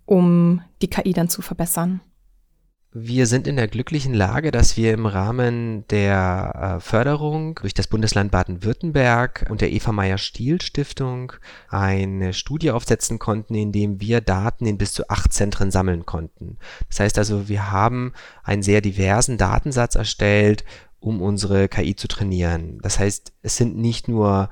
um 0.06 0.62
die 0.82 0.88
KI 0.88 1.12
dann 1.12 1.28
zu 1.28 1.42
verbessern? 1.42 2.00
Wir 2.92 3.28
sind 3.28 3.46
in 3.46 3.54
der 3.54 3.68
glücklichen 3.68 4.14
Lage, 4.14 4.50
dass 4.50 4.76
wir 4.76 4.92
im 4.92 5.06
Rahmen 5.06 5.86
der 5.90 6.78
äh, 6.78 6.80
Förderung 6.80 7.54
durch 7.54 7.72
das 7.72 7.86
Bundesland 7.86 8.32
Baden-Württemberg 8.32 9.46
und 9.48 9.60
der 9.60 9.70
Eva 9.70 9.92
Meyer 9.92 10.18
Stiel 10.18 10.60
Stiftung 10.60 11.32
eine 11.68 12.32
Studie 12.32 12.72
aufsetzen 12.72 13.20
konnten, 13.20 13.54
in 13.54 13.70
dem 13.70 14.00
wir 14.00 14.20
Daten 14.20 14.66
in 14.66 14.76
bis 14.76 14.92
zu 14.92 15.08
acht 15.08 15.32
Zentren 15.32 15.70
sammeln 15.70 16.04
konnten. 16.04 16.58
Das 16.88 16.98
heißt 16.98 17.18
also, 17.18 17.48
wir 17.48 17.70
haben 17.70 18.12
einen 18.42 18.64
sehr 18.64 18.80
diversen 18.80 19.38
Datensatz 19.38 19.94
erstellt, 19.94 20.64
um 20.98 21.22
unsere 21.22 21.68
KI 21.68 21.94
zu 21.94 22.08
trainieren. 22.08 22.80
Das 22.82 22.98
heißt, 22.98 23.32
es 23.42 23.56
sind 23.56 23.76
nicht 23.76 24.08
nur 24.08 24.50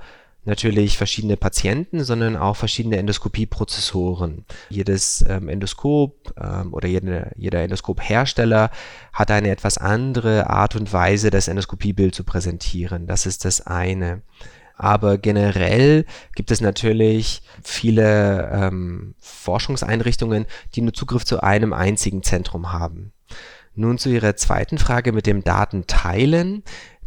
natürlich 0.49 0.99
verschiedene 0.99 1.37
Patienten, 1.37 2.03
sondern 2.03 2.37
auch 2.37 2.57
verschiedene 2.57 2.97
Endoskopieprozessoren. 2.97 4.45
Jedes 4.71 5.25
ähm, 5.29 5.49
Endoskop 5.49 6.35
ähm, 6.37 6.75
oder 6.75 6.89
jede, 6.89 7.31
jeder 7.37 7.63
Endoskophersteller 7.63 8.71
hat 9.13 9.31
eine 9.31 9.51
etwas 9.51 9.79
andere 9.79 10.51
Art 10.51 10.75
und 10.75 10.93
Weise, 10.93 11.31
das 11.31 11.49
Endoskopiebild 11.49 12.15
zu 12.15 12.25
präsentieren. 12.25 13.07
Das 13.07 13.27
ist 13.27 13.45
das 13.45 13.67
eine. 13.67 14.23
Aber 14.75 15.19
generell 15.19 16.07
gibt 16.35 16.51
es 16.51 16.61
natürlich 16.61 17.43
viele 17.63 18.51
ähm, 18.53 19.15
Forschungseinrichtungen, 19.19 20.47
die 20.75 20.81
nur 20.81 20.95
Zugriff 20.95 21.25
zu 21.25 21.43
einem 21.43 21.73
einzigen 21.73 22.23
Zentrum 22.23 22.73
haben. 22.73 23.13
Nun 23.75 23.99
zu 23.99 24.09
Ihrer 24.09 24.37
zweiten 24.37 24.79
Frage 24.79 25.13
mit 25.13 25.27
dem 25.27 25.45
Datenteilen. 25.45 26.63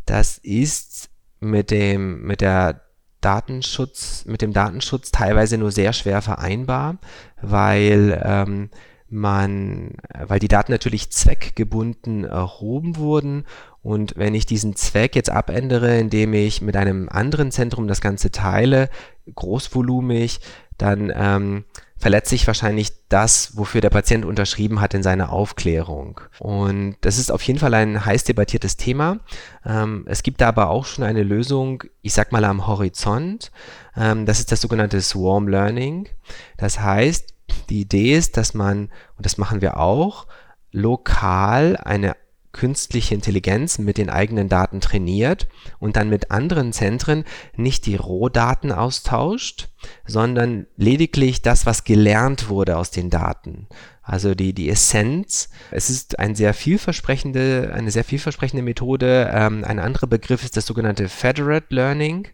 Das 0.05 0.37
ist 0.37 1.09
mit 1.39 1.71
dem, 1.71 2.21
mit 2.23 2.41
der 2.41 2.81
Datenschutz, 3.21 4.25
mit 4.25 4.41
dem 4.41 4.53
Datenschutz 4.53 5.11
teilweise 5.11 5.57
nur 5.57 5.71
sehr 5.71 5.93
schwer 5.93 6.21
vereinbar, 6.21 6.97
weil 7.41 8.21
ähm, 8.23 8.69
man, 9.11 9.95
weil 10.17 10.39
die 10.39 10.47
Daten 10.47 10.71
natürlich 10.71 11.11
zweckgebunden 11.11 12.23
erhoben 12.23 12.95
wurden. 12.95 13.45
Und 13.83 14.13
wenn 14.15 14.33
ich 14.33 14.45
diesen 14.45 14.75
Zweck 14.75 15.15
jetzt 15.15 15.29
abändere, 15.29 15.99
indem 15.99 16.33
ich 16.33 16.61
mit 16.61 16.77
einem 16.77 17.09
anderen 17.09 17.51
Zentrum 17.51 17.87
das 17.87 18.01
Ganze 18.01 18.31
teile, 18.31 18.89
großvolumig, 19.35 20.39
dann 20.77 21.11
ähm, 21.13 21.65
verletze 22.01 22.33
ich 22.33 22.47
wahrscheinlich 22.47 22.91
das, 23.09 23.55
wofür 23.55 23.79
der 23.79 23.91
Patient 23.91 24.25
unterschrieben 24.25 24.81
hat 24.81 24.95
in 24.95 25.03
seiner 25.03 25.31
Aufklärung. 25.31 26.19
Und 26.39 26.95
das 27.01 27.19
ist 27.19 27.31
auf 27.31 27.43
jeden 27.43 27.59
Fall 27.59 27.75
ein 27.75 28.03
heiß 28.03 28.23
debattiertes 28.23 28.75
Thema. 28.75 29.19
Ähm, 29.63 30.05
es 30.07 30.23
gibt 30.23 30.41
da 30.41 30.47
aber 30.47 30.71
auch 30.71 30.85
schon 30.85 31.03
eine 31.03 31.21
Lösung, 31.21 31.83
ich 32.01 32.13
sag 32.13 32.31
mal 32.31 32.43
am 32.43 32.65
Horizont. 32.65 33.51
Ähm, 33.95 34.25
das 34.25 34.39
ist 34.39 34.51
das 34.51 34.61
sogenannte 34.61 34.99
Swarm 34.99 35.47
Learning. 35.47 36.09
Das 36.57 36.79
heißt, 36.79 37.35
die 37.69 37.81
Idee 37.81 38.17
ist, 38.17 38.35
dass 38.35 38.55
man, 38.55 38.89
und 39.15 39.25
das 39.25 39.37
machen 39.37 39.61
wir 39.61 39.77
auch, 39.77 40.25
lokal 40.71 41.77
eine 41.77 42.15
künstliche 42.51 43.15
Intelligenz 43.15 43.77
mit 43.77 43.97
den 43.97 44.09
eigenen 44.09 44.49
Daten 44.49 44.81
trainiert 44.81 45.47
und 45.79 45.95
dann 45.95 46.09
mit 46.09 46.31
anderen 46.31 46.73
Zentren 46.73 47.25
nicht 47.55 47.85
die 47.85 47.95
Rohdaten 47.95 48.71
austauscht, 48.71 49.69
sondern 50.05 50.67
lediglich 50.75 51.41
das, 51.41 51.65
was 51.65 51.83
gelernt 51.83 52.49
wurde 52.49 52.77
aus 52.77 52.91
den 52.91 53.09
Daten. 53.09 53.67
Also 54.03 54.35
die, 54.35 54.53
die 54.53 54.69
Essenz. 54.69 55.49
Es 55.69 55.89
ist 55.89 56.19
ein 56.19 56.35
sehr 56.35 56.53
vielversprechende, 56.53 57.71
eine 57.73 57.91
sehr 57.91 58.03
vielversprechende 58.03 58.63
Methode. 58.63 59.31
Ähm, 59.33 59.63
ein 59.63 59.79
anderer 59.79 60.07
Begriff 60.07 60.43
ist 60.43 60.57
das 60.57 60.65
sogenannte 60.65 61.07
Federate 61.07 61.67
Learning 61.69 62.27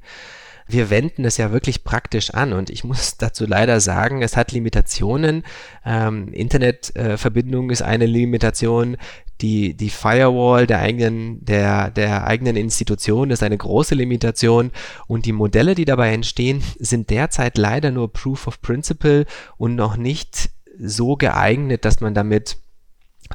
wir 0.68 0.90
wenden 0.90 1.26
es 1.26 1.38
ja 1.38 1.52
wirklich 1.52 1.84
praktisch 1.84 2.32
an 2.32 2.54
und 2.54 2.70
ich 2.70 2.84
muss 2.84 3.18
dazu 3.18 3.46
leider 3.46 3.80
sagen, 3.80 4.22
es 4.22 4.36
hat 4.36 4.52
Limitationen. 4.52 5.44
Ähm, 5.86 6.34
Internetverbindung 6.34 7.70
äh, 7.70 7.74
ist 7.74 7.82
eine 7.82 8.06
Limitation. 8.06 8.98
Die, 9.42 9.76
die 9.76 9.92
Firewall 9.92 10.66
der 10.66 10.80
eigenen, 10.80 11.46
der, 11.46 11.92
der 11.92 12.26
eigenen 12.26 12.56
Institution 12.56 13.30
ist 13.30 13.44
eine 13.44 13.58
große 13.58 13.94
Limitation 13.94 14.72
und 15.06 15.28
die 15.28 15.32
Modelle, 15.32 15.76
die 15.76 15.86
dabei 15.86 16.12
entstehen, 16.12 16.64
sind 16.80 17.12
derzeit 17.12 17.58
leider 17.60 17.92
nur 17.92 18.12
Proof 18.12 18.48
of 18.48 18.62
Principle 18.62 19.26
und 19.58 19.76
noch 19.76 19.96
nicht 19.96 20.50
so 20.80 21.18
geeignet, 21.18 21.86
dass 21.86 22.02
man 22.02 22.16
damit 22.16 22.58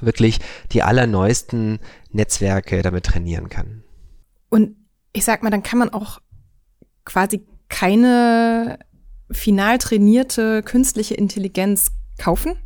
wirklich 0.00 0.40
die 0.72 0.82
allerneuesten 0.82 1.78
Netzwerke 2.10 2.82
damit 2.82 3.04
trainieren 3.04 3.48
kann. 3.48 3.84
Und 4.48 4.76
ich 5.12 5.24
sag 5.24 5.42
mal, 5.42 5.50
dann 5.50 5.62
kann 5.62 5.78
man 5.78 5.90
auch 5.90 6.20
quasi 7.04 7.46
keine 7.68 8.78
final 9.30 9.78
trainierte 9.78 10.62
künstliche 10.62 11.14
Intelligenz 11.14 11.92
kaufen, 12.18 12.56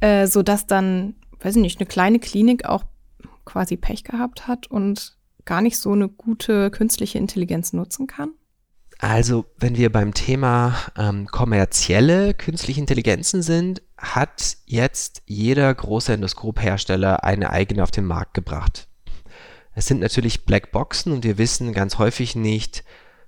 äh, 0.00 0.26
sodass 0.26 0.66
dann, 0.66 1.14
weiß 1.40 1.56
ich 1.56 1.62
nicht, 1.62 1.80
eine 1.80 1.86
kleine 1.86 2.18
Klinik 2.18 2.64
auch 2.64 2.84
quasi 3.44 3.76
Pech 3.76 4.04
gehabt 4.04 4.46
hat 4.48 4.66
und 4.66 5.16
gar 5.44 5.60
nicht 5.60 5.78
so 5.78 5.92
eine 5.92 6.08
gute 6.08 6.70
künstliche 6.70 7.18
Intelligenz 7.18 7.72
nutzen 7.72 8.06
kann? 8.06 8.32
Also, 8.98 9.44
wenn 9.58 9.76
wir 9.76 9.90
beim 9.90 10.14
Thema 10.14 10.76
ähm, 10.96 11.26
kommerzielle 11.26 12.32
künstliche 12.32 12.80
Intelligenzen 12.80 13.42
sind, 13.42 13.82
hat 13.98 14.56
jetzt 14.66 15.22
jeder 15.26 15.74
große 15.74 16.12
Endoskophersteller 16.12 17.24
eine 17.24 17.50
eigene 17.50 17.82
auf 17.82 17.90
den 17.90 18.06
Markt 18.06 18.34
gebracht. 18.34 18.88
Es 19.74 19.86
sind 19.86 20.00
natürlich 20.00 20.44
Blackboxen 20.46 21.12
und 21.12 21.24
wir 21.24 21.36
wissen 21.36 21.72
ganz 21.72 21.98
häufig 21.98 22.36
nicht, 22.36 22.84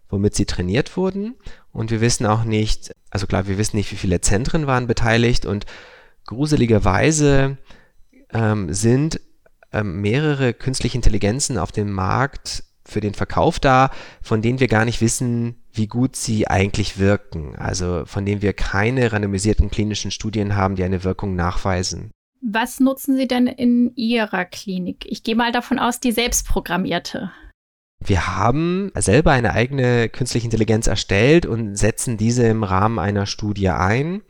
womit 0.08 0.34
sie 0.34 0.46
trainiert 0.46 0.96
wurden. 0.96 1.34
Und 1.72 1.90
wir 1.90 2.00
wissen 2.00 2.26
auch 2.26 2.44
nicht, 2.44 2.94
also 3.10 3.26
klar, 3.26 3.46
wir 3.46 3.58
wissen 3.58 3.76
nicht, 3.76 3.92
wie 3.92 3.96
viele 3.96 4.20
Zentren 4.20 4.66
waren 4.66 4.86
beteiligt 4.86 5.46
und 5.46 5.66
gruseligerweise 6.26 7.58
ähm, 8.32 8.72
sind 8.72 9.20
ähm, 9.72 10.00
mehrere 10.00 10.54
künstliche 10.54 10.96
Intelligenzen 10.96 11.58
auf 11.58 11.72
dem 11.72 11.92
Markt 11.92 12.64
für 12.84 13.00
den 13.00 13.14
Verkauf 13.14 13.58
da, 13.58 13.90
von 14.22 14.42
denen 14.42 14.60
wir 14.60 14.68
gar 14.68 14.84
nicht 14.84 15.00
wissen, 15.00 15.56
wie 15.72 15.88
gut 15.88 16.16
sie 16.16 16.46
eigentlich 16.46 16.98
wirken. 16.98 17.56
Also 17.56 18.04
von 18.06 18.24
denen 18.24 18.42
wir 18.42 18.52
keine 18.52 19.12
randomisierten 19.12 19.70
klinischen 19.70 20.10
Studien 20.10 20.56
haben, 20.56 20.76
die 20.76 20.84
eine 20.84 21.04
Wirkung 21.04 21.34
nachweisen. 21.34 22.12
Was 22.42 22.78
nutzen 22.78 23.16
Sie 23.16 23.26
denn 23.26 23.46
in 23.48 23.92
Ihrer 23.96 24.44
Klinik? 24.44 25.04
Ich 25.06 25.24
gehe 25.24 25.34
mal 25.34 25.52
davon 25.52 25.78
aus, 25.78 25.98
die 25.98 26.12
selbstprogrammierte. 26.12 27.32
Wir 27.98 28.36
haben 28.36 28.92
selber 28.94 29.32
eine 29.32 29.52
eigene 29.52 30.08
künstliche 30.08 30.46
Intelligenz 30.46 30.86
erstellt 30.86 31.46
und 31.46 31.76
setzen 31.76 32.16
diese 32.16 32.46
im 32.46 32.62
Rahmen 32.62 32.98
einer 32.98 33.26
Studie 33.26 33.70
ein. 33.70 34.22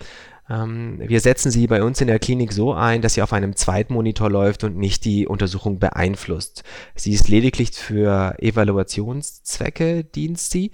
Ähm, 0.48 1.00
wir 1.04 1.20
setzen 1.20 1.50
sie 1.50 1.66
bei 1.66 1.82
uns 1.82 2.00
in 2.00 2.06
der 2.06 2.18
Klinik 2.18 2.52
so 2.52 2.72
ein, 2.72 3.02
dass 3.02 3.14
sie 3.14 3.22
auf 3.22 3.32
einem 3.32 3.56
Zweitmonitor 3.56 4.30
läuft 4.30 4.62
und 4.64 4.76
nicht 4.76 5.04
die 5.04 5.26
Untersuchung 5.26 5.78
beeinflusst. 5.78 6.62
Sie 6.94 7.12
ist 7.12 7.28
lediglich 7.28 7.72
für 7.72 8.36
Evaluationszwecke 8.38 10.04
dient 10.04 10.38
sie. 10.38 10.70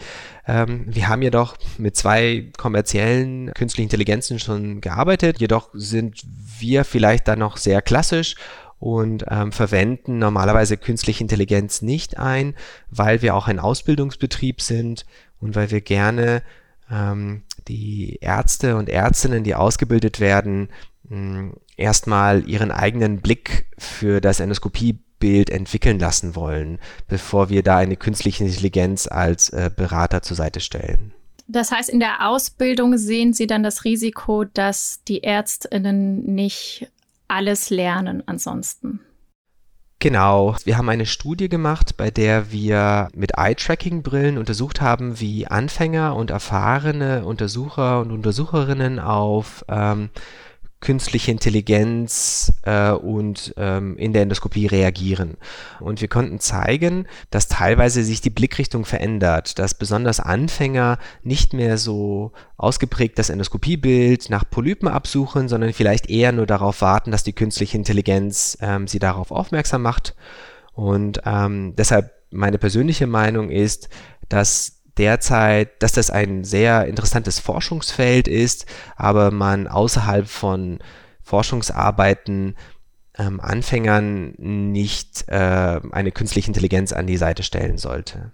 Ähm, 0.46 0.84
wir 0.87 1.08
haben 1.08 1.22
jedoch 1.22 1.56
mit 1.78 1.96
zwei 1.96 2.50
kommerziellen 2.58 3.52
künstlichen 3.54 3.87
Intelligenzen 3.87 4.38
schon 4.38 4.80
gearbeitet. 4.80 5.40
Jedoch 5.40 5.70
sind 5.72 6.22
wir 6.58 6.84
vielleicht 6.84 7.26
da 7.28 7.37
noch 7.37 7.56
sehr 7.56 7.80
klassisch 7.80 8.37
und 8.82 9.24
ähm, 9.28 9.52
verwenden 9.52 10.18
normalerweise 10.18 10.76
künstliche 10.76 11.22
Intelligenz 11.22 11.82
nicht 11.82 12.18
ein, 12.18 12.54
weil 12.90 13.22
wir 13.22 13.36
auch 13.36 13.46
ein 13.46 13.60
Ausbildungsbetrieb 13.60 14.60
sind 14.60 15.06
und 15.40 15.54
weil 15.54 15.70
wir 15.70 15.80
gerne 15.80 16.42
ähm, 16.90 17.42
die 17.68 18.16
Ärzte 18.20 18.76
und 18.76 18.88
Ärztinnen, 18.88 19.44
die 19.44 19.54
ausgebildet 19.54 20.18
werden, 20.18 20.68
erstmal 21.76 22.48
ihren 22.48 22.72
eigenen 22.72 23.20
Blick 23.20 23.66
für 23.78 24.20
das 24.20 24.40
Endoskopiebild 24.40 25.50
entwickeln 25.50 25.98
lassen 25.98 26.34
wollen, 26.34 26.78
bevor 27.06 27.50
wir 27.50 27.62
da 27.62 27.76
eine 27.76 27.96
künstliche 27.96 28.44
Intelligenz 28.44 29.06
als 29.06 29.50
äh, 29.50 29.70
Berater 29.74 30.22
zur 30.22 30.36
Seite 30.36 30.58
stellen. 30.60 31.12
Das 31.46 31.70
heißt, 31.70 31.90
in 31.90 32.00
der 32.00 32.28
Ausbildung 32.28 32.96
sehen 32.98 33.32
Sie 33.32 33.46
dann 33.46 33.62
das 33.62 33.84
Risiko, 33.84 34.44
dass 34.44 35.04
die 35.06 35.22
Ärztinnen 35.22 36.34
nicht 36.34 36.88
alles 37.32 37.70
lernen 37.70 38.22
ansonsten. 38.26 39.00
Genau. 39.98 40.56
Wir 40.64 40.76
haben 40.76 40.88
eine 40.88 41.06
Studie 41.06 41.48
gemacht, 41.48 41.96
bei 41.96 42.10
der 42.10 42.50
wir 42.50 43.08
mit 43.14 43.38
Eye-Tracking-Brillen 43.38 44.36
untersucht 44.36 44.80
haben, 44.80 45.20
wie 45.20 45.46
Anfänger 45.46 46.16
und 46.16 46.30
erfahrene 46.30 47.24
Untersucher 47.24 48.00
und 48.00 48.10
Untersucherinnen 48.10 48.98
auf 48.98 49.64
ähm, 49.68 50.10
künstliche 50.82 51.30
Intelligenz 51.30 52.52
äh, 52.62 52.90
und 52.90 53.54
ähm, 53.56 53.96
in 53.96 54.12
der 54.12 54.22
Endoskopie 54.22 54.66
reagieren. 54.66 55.38
Und 55.80 56.02
wir 56.02 56.08
konnten 56.08 56.40
zeigen, 56.40 57.06
dass 57.30 57.48
teilweise 57.48 58.04
sich 58.04 58.20
die 58.20 58.30
Blickrichtung 58.30 58.84
verändert, 58.84 59.58
dass 59.58 59.72
besonders 59.72 60.20
Anfänger 60.20 60.98
nicht 61.22 61.54
mehr 61.54 61.78
so 61.78 62.32
ausgeprägt 62.58 63.18
das 63.18 63.30
Endoskopiebild 63.30 64.28
nach 64.28 64.44
Polypen 64.48 64.88
absuchen, 64.88 65.48
sondern 65.48 65.72
vielleicht 65.72 66.10
eher 66.10 66.32
nur 66.32 66.46
darauf 66.46 66.82
warten, 66.82 67.10
dass 67.10 67.24
die 67.24 67.32
künstliche 67.32 67.78
Intelligenz 67.78 68.58
ähm, 68.60 68.86
sie 68.86 68.98
darauf 68.98 69.30
aufmerksam 69.30 69.82
macht. 69.82 70.14
Und 70.74 71.22
ähm, 71.24 71.74
deshalb 71.76 72.10
meine 72.30 72.58
persönliche 72.58 73.06
Meinung 73.06 73.50
ist, 73.50 73.88
dass 74.28 74.81
derzeit, 74.99 75.82
dass 75.82 75.92
das 75.92 76.11
ein 76.11 76.44
sehr 76.44 76.87
interessantes 76.87 77.38
Forschungsfeld 77.38 78.28
ist, 78.28 78.66
aber 78.96 79.30
man 79.30 79.66
außerhalb 79.66 80.28
von 80.28 80.78
Forschungsarbeiten 81.22 82.56
ähm, 83.16 83.40
Anfängern 83.40 84.34
nicht 84.38 85.25
äh, 85.28 85.80
eine 85.90 86.12
künstliche 86.12 86.49
Intelligenz 86.49 86.92
an 86.92 87.06
die 87.06 87.16
Seite 87.16 87.42
stellen 87.42 87.78
sollte. 87.78 88.32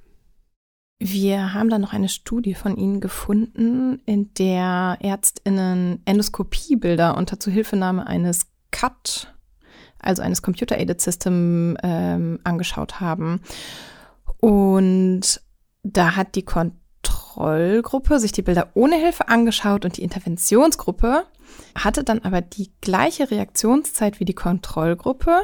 Wir 1.01 1.55
haben 1.55 1.71
da 1.71 1.79
noch 1.79 1.93
eine 1.93 2.09
Studie 2.09 2.55
von 2.55 2.77
Ihnen 2.77 3.01
gefunden, 3.01 4.03
in 4.05 4.35
der 4.35 4.99
Ärztinnen 5.01 6.03
Endoskopiebilder 6.05 7.17
unter 7.17 7.39
Zuhilfenahme 7.39 8.05
eines 8.05 8.47
CAT, 8.73 9.33
also 10.01 10.23
eines 10.23 10.43
Computer-Aided 10.43 11.01
System, 11.01 11.77
ähm, 11.85 12.41
angeschaut 12.43 13.01
haben. 13.01 13.41
Und 14.41 15.41
da 15.83 16.17
hat 16.17 16.35
die 16.35 16.45
Kontrollgruppe 16.45 18.19
sich 18.19 18.33
die 18.33 18.43
Bilder 18.43 18.71
ohne 18.75 18.97
Hilfe 18.97 19.29
angeschaut 19.29 19.85
und 19.85 19.97
die 19.97 20.03
Interventionsgruppe 20.03 21.27
hatte 21.75 22.05
dann 22.05 22.21
aber 22.21 22.41
die 22.41 22.71
gleiche 22.81 23.31
Reaktionszeit 23.31 24.21
wie 24.21 24.25
die 24.25 24.35
Kontrollgruppe, 24.35 25.43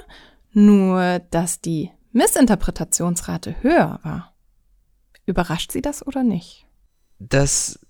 nur 0.53 1.21
dass 1.31 1.61
die 1.61 1.91
Missinterpretationsrate 2.13 3.57
höher 3.63 3.99
war. 4.03 4.35
Überrascht 5.27 5.73
Sie 5.73 5.83
das 5.83 6.07
oder 6.07 6.23
nicht? 6.23 6.67
Das 7.19 7.81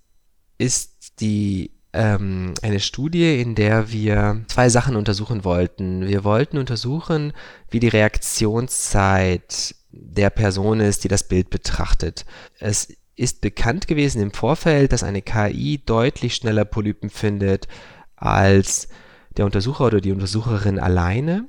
ist 0.57 1.19
die 1.19 1.71
ähm, 1.93 2.53
eine 2.61 2.79
Studie, 2.79 3.39
in 3.41 3.55
der 3.55 3.91
wir 3.91 4.43
zwei 4.47 4.69
Sachen 4.69 4.95
untersuchen 4.95 5.43
wollten. 5.43 6.07
Wir 6.07 6.23
wollten 6.23 6.57
untersuchen, 6.57 7.33
wie 7.69 7.79
die 7.79 7.87
Reaktionszeit 7.87 9.75
der 9.97 10.29
Person 10.29 10.79
ist, 10.79 11.03
die 11.03 11.07
das 11.07 11.27
Bild 11.27 11.49
betrachtet. 11.49 12.25
Es 12.59 12.95
ist 13.15 13.41
bekannt 13.41 13.87
gewesen 13.87 14.21
im 14.21 14.31
Vorfeld, 14.31 14.91
dass 14.91 15.03
eine 15.03 15.21
KI 15.21 15.81
deutlich 15.85 16.35
schneller 16.35 16.65
Polypen 16.65 17.09
findet 17.09 17.67
als 18.15 18.89
der 19.37 19.45
Untersucher 19.45 19.85
oder 19.85 20.01
die 20.01 20.11
Untersucherin 20.11 20.79
alleine. 20.79 21.47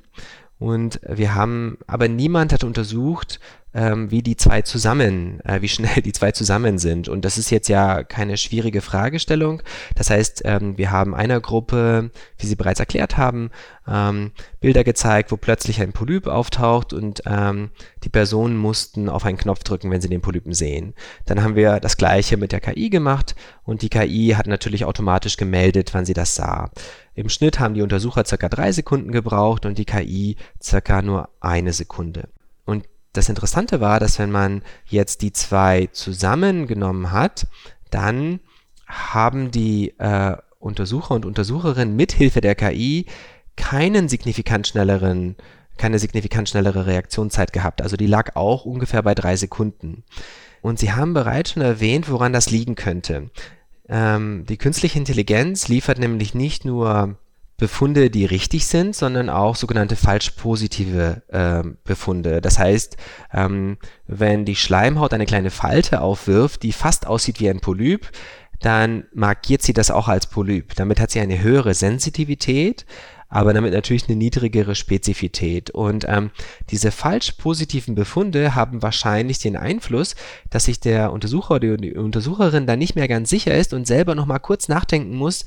Und 0.59 0.99
wir 1.07 1.35
haben, 1.35 1.77
aber 1.87 2.07
niemand 2.07 2.53
hat 2.53 2.63
untersucht, 2.63 3.39
ähm, 3.77 4.09
wie 4.09 4.23
die 4.23 4.35
zwei 4.35 4.63
zusammen, 4.63 5.39
äh, 5.41 5.61
wie 5.61 5.69
schnell 5.69 6.01
die 6.05 6.11
zwei 6.11 6.31
zusammen 6.31 6.79
sind. 6.79 7.07
Und 7.07 7.23
das 7.23 7.37
ist 7.37 7.51
jetzt 7.51 7.69
ja 7.69 8.03
keine 8.03 8.35
schwierige 8.35 8.81
Fragestellung. 8.81 9.61
Das 9.95 10.09
heißt, 10.09 10.41
ähm, 10.45 10.77
wir 10.77 10.91
haben 10.91 11.13
einer 11.13 11.39
Gruppe, 11.39 12.09
wie 12.39 12.47
Sie 12.47 12.55
bereits 12.55 12.79
erklärt 12.79 13.17
haben, 13.17 13.51
ähm, 13.87 14.31
Bilder 14.59 14.83
gezeigt, 14.83 15.31
wo 15.31 15.37
plötzlich 15.37 15.79
ein 15.79 15.93
Polyp 15.93 16.25
auftaucht 16.25 16.91
und 16.91 17.21
ähm, 17.27 17.69
die 18.03 18.09
Personen 18.09 18.57
mussten 18.57 19.09
auf 19.09 19.25
einen 19.25 19.37
Knopf 19.37 19.63
drücken, 19.63 19.91
wenn 19.91 20.01
sie 20.01 20.09
den 20.09 20.21
Polypen 20.21 20.53
sehen. 20.53 20.95
Dann 21.25 21.43
haben 21.43 21.55
wir 21.55 21.79
das 21.79 21.97
gleiche 21.97 22.35
mit 22.35 22.51
der 22.51 22.59
KI 22.59 22.89
gemacht 22.89 23.35
und 23.63 23.83
die 23.83 23.89
KI 23.89 24.33
hat 24.35 24.47
natürlich 24.47 24.85
automatisch 24.85 25.37
gemeldet, 25.37 25.93
wann 25.93 26.05
sie 26.05 26.15
das 26.15 26.33
sah. 26.33 26.71
Im 27.13 27.29
Schnitt 27.29 27.59
haben 27.59 27.75
die 27.75 27.83
Untersucher 27.83 28.25
circa 28.25 28.49
drei 28.49 28.71
Sekunden 28.71 29.11
gebraucht 29.11 29.65
und 29.67 29.77
die 29.77 29.85
KI 29.85 30.35
circa 30.61 31.03
nur 31.03 31.29
eine 31.39 31.73
Sekunde. 31.73 32.29
Das 33.17 33.29
Interessante 33.29 33.81
war, 33.81 33.99
dass 33.99 34.19
wenn 34.19 34.29
man 34.29 34.61
jetzt 34.85 35.23
die 35.23 35.33
zwei 35.33 35.87
zusammengenommen 35.91 37.11
hat, 37.11 37.47
dann 37.89 38.39
haben 38.85 39.49
die 39.49 39.95
äh, 39.97 40.37
Untersucher 40.59 41.15
und 41.15 41.25
Untersucherinnen 41.25 41.95
mithilfe 41.95 42.41
der 42.41 42.53
KI 42.53 43.07
keinen 43.55 44.07
signifikant 44.07 44.67
schnelleren, 44.67 45.35
keine 45.77 45.97
signifikant 45.97 46.47
schnellere 46.47 46.85
Reaktionszeit 46.85 47.53
gehabt. 47.53 47.81
Also 47.81 47.97
die 47.97 48.05
lag 48.05 48.35
auch 48.35 48.65
ungefähr 48.65 49.01
bei 49.01 49.15
drei 49.15 49.35
Sekunden. 49.35 50.03
Und 50.61 50.77
Sie 50.77 50.93
haben 50.93 51.15
bereits 51.15 51.53
schon 51.53 51.63
erwähnt, 51.63 52.11
woran 52.11 52.33
das 52.33 52.51
liegen 52.51 52.75
könnte. 52.75 53.31
Ähm, 53.89 54.45
die 54.47 54.57
künstliche 54.57 54.99
Intelligenz 54.99 55.69
liefert 55.69 55.97
nämlich 55.97 56.35
nicht 56.35 56.65
nur 56.65 57.17
Befunde, 57.57 58.11
die 58.11 58.25
richtig 58.25 58.67
sind, 58.67 58.95
sondern 58.95 59.31
auch 59.31 59.55
sogenannte 59.55 59.95
falsch 59.95 60.31
positive 60.31 61.23
äh, 61.29 61.67
Befunde. 61.83 62.39
Das 62.39 62.59
heißt, 62.59 62.97
ähm, 63.33 63.77
wenn 64.05 64.45
die 64.45 64.55
Schleimhaut 64.55 65.13
eine 65.13 65.25
kleine 65.25 65.49
Falte 65.49 66.01
aufwirft, 66.01 66.61
die 66.61 66.71
fast 66.71 67.07
aussieht 67.07 67.39
wie 67.39 67.49
ein 67.49 67.59
Polyp, 67.59 68.11
dann 68.59 69.05
markiert 69.13 69.63
sie 69.63 69.73
das 69.73 69.89
auch 69.89 70.07
als 70.07 70.27
Polyp. 70.27 70.75
Damit 70.75 70.99
hat 70.99 71.09
sie 71.09 71.19
eine 71.19 71.41
höhere 71.41 71.73
Sensitivität, 71.73 72.85
aber 73.29 73.53
damit 73.53 73.73
natürlich 73.73 74.07
eine 74.07 74.17
niedrigere 74.17 74.75
Spezifität. 74.75 75.71
Und 75.71 76.05
ähm, 76.07 76.31
diese 76.69 76.91
falsch 76.91 77.33
positiven 77.33 77.95
Befunde 77.95 78.55
haben 78.55 78.81
wahrscheinlich 78.81 79.39
den 79.39 79.57
Einfluss, 79.57 80.15
dass 80.49 80.65
sich 80.65 80.79
der 80.79 81.11
Untersucher 81.11 81.55
oder 81.55 81.77
die 81.77 81.93
Untersucherin 81.93 82.67
da 82.67 82.75
nicht 82.75 82.95
mehr 82.95 83.07
ganz 83.07 83.29
sicher 83.29 83.55
ist 83.55 83.73
und 83.73 83.87
selber 83.87 84.15
noch 84.15 84.27
mal 84.27 84.39
kurz 84.39 84.69
nachdenken 84.69 85.15
muss, 85.15 85.45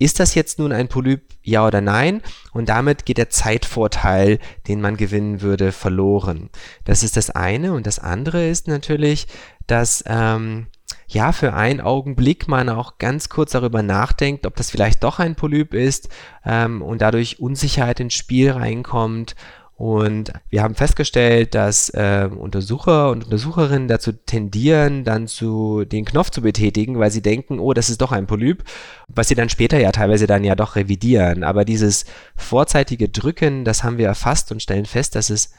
ist 0.00 0.18
das 0.18 0.34
jetzt 0.34 0.58
nun 0.58 0.72
ein 0.72 0.88
Polyp, 0.88 1.22
ja 1.42 1.66
oder 1.66 1.82
nein? 1.82 2.22
Und 2.52 2.70
damit 2.70 3.04
geht 3.04 3.18
der 3.18 3.28
Zeitvorteil, 3.28 4.38
den 4.66 4.80
man 4.80 4.96
gewinnen 4.96 5.42
würde, 5.42 5.72
verloren. 5.72 6.48
Das 6.84 7.02
ist 7.02 7.18
das 7.18 7.28
eine. 7.28 7.74
Und 7.74 7.86
das 7.86 7.98
andere 7.98 8.48
ist 8.48 8.66
natürlich, 8.66 9.26
dass 9.66 10.02
ähm, 10.06 10.68
ja 11.06 11.32
für 11.32 11.52
einen 11.52 11.82
Augenblick 11.82 12.48
man 12.48 12.70
auch 12.70 12.96
ganz 12.96 13.28
kurz 13.28 13.52
darüber 13.52 13.82
nachdenkt, 13.82 14.46
ob 14.46 14.56
das 14.56 14.70
vielleicht 14.70 15.04
doch 15.04 15.18
ein 15.18 15.34
Polyp 15.34 15.74
ist 15.74 16.08
ähm, 16.46 16.80
und 16.80 17.02
dadurch 17.02 17.38
Unsicherheit 17.38 18.00
ins 18.00 18.14
Spiel 18.14 18.52
reinkommt 18.52 19.36
und 19.80 20.34
wir 20.50 20.62
haben 20.62 20.74
festgestellt, 20.74 21.54
dass 21.54 21.88
äh, 21.88 22.28
Untersucher 22.30 23.08
und 23.08 23.24
Untersucherinnen 23.24 23.88
dazu 23.88 24.12
tendieren, 24.12 25.04
dann 25.04 25.26
zu 25.26 25.86
den 25.86 26.04
Knopf 26.04 26.28
zu 26.28 26.42
betätigen, 26.42 26.98
weil 26.98 27.10
sie 27.10 27.22
denken, 27.22 27.58
oh, 27.58 27.72
das 27.72 27.88
ist 27.88 28.02
doch 28.02 28.12
ein 28.12 28.26
Polyp, 28.26 28.62
was 29.08 29.28
sie 29.28 29.34
dann 29.34 29.48
später 29.48 29.80
ja 29.80 29.90
teilweise 29.90 30.26
dann 30.26 30.44
ja 30.44 30.54
doch 30.54 30.76
revidieren. 30.76 31.44
Aber 31.44 31.64
dieses 31.64 32.04
vorzeitige 32.36 33.08
Drücken, 33.08 33.64
das 33.64 33.82
haben 33.82 33.96
wir 33.96 34.06
erfasst 34.06 34.52
und 34.52 34.62
stellen 34.62 34.84
fest, 34.84 35.14
dass 35.14 35.30
es 35.30 35.54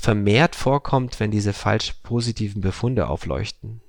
vermehrt 0.00 0.54
vorkommt, 0.54 1.18
wenn 1.18 1.32
diese 1.32 1.52
falsch 1.52 1.94
positiven 2.04 2.60
Befunde 2.60 3.08
aufleuchten. 3.08 3.80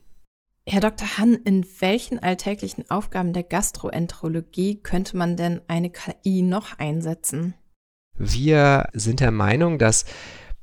Herr 0.66 0.82
Dr. 0.82 1.20
Hann, 1.20 1.36
in 1.36 1.64
welchen 1.80 2.18
alltäglichen 2.18 2.90
Aufgaben 2.90 3.34
der 3.34 3.44
Gastroenterologie 3.44 4.82
könnte 4.82 5.16
man 5.16 5.38
denn 5.38 5.62
eine 5.68 5.92
KI 5.92 6.42
noch 6.42 6.80
einsetzen? 6.80 7.54
Wir 8.18 8.90
sind 8.94 9.20
der 9.20 9.32
Meinung, 9.32 9.78
dass 9.78 10.06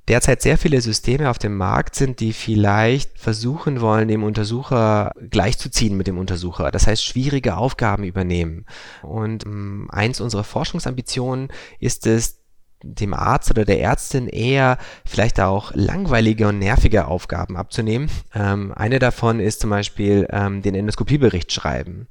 derzeit 0.08 0.42
sehr 0.42 0.58
viele 0.58 0.80
Systeme 0.80 1.30
auf 1.30 1.38
dem 1.38 1.56
Markt 1.56 1.94
sind, 1.94 2.20
die 2.20 2.32
vielleicht 2.32 3.18
versuchen 3.18 3.80
wollen, 3.80 4.08
dem 4.08 4.24
Untersucher 4.24 5.12
gleichzuziehen 5.30 5.96
mit 5.96 6.06
dem 6.06 6.18
Untersucher. 6.18 6.70
Das 6.70 6.86
heißt, 6.86 7.04
schwierige 7.04 7.56
Aufgaben 7.56 8.04
übernehmen. 8.04 8.66
Und 9.02 9.46
ähm, 9.46 9.88
eins 9.90 10.20
unserer 10.20 10.44
Forschungsambitionen 10.44 11.48
ist 11.78 12.06
es, 12.06 12.38
dem 12.84 13.14
Arzt 13.14 13.48
oder 13.48 13.64
der 13.64 13.80
Ärztin 13.80 14.26
eher 14.26 14.76
vielleicht 15.04 15.38
auch 15.38 15.70
langweilige 15.72 16.48
und 16.48 16.58
nervige 16.58 17.06
Aufgaben 17.06 17.56
abzunehmen. 17.56 18.10
Ähm, 18.34 18.72
eine 18.74 18.98
davon 18.98 19.38
ist 19.38 19.60
zum 19.60 19.70
Beispiel 19.70 20.26
ähm, 20.30 20.62
den 20.62 20.74
Endoskopiebericht 20.74 21.52
schreiben 21.52 22.08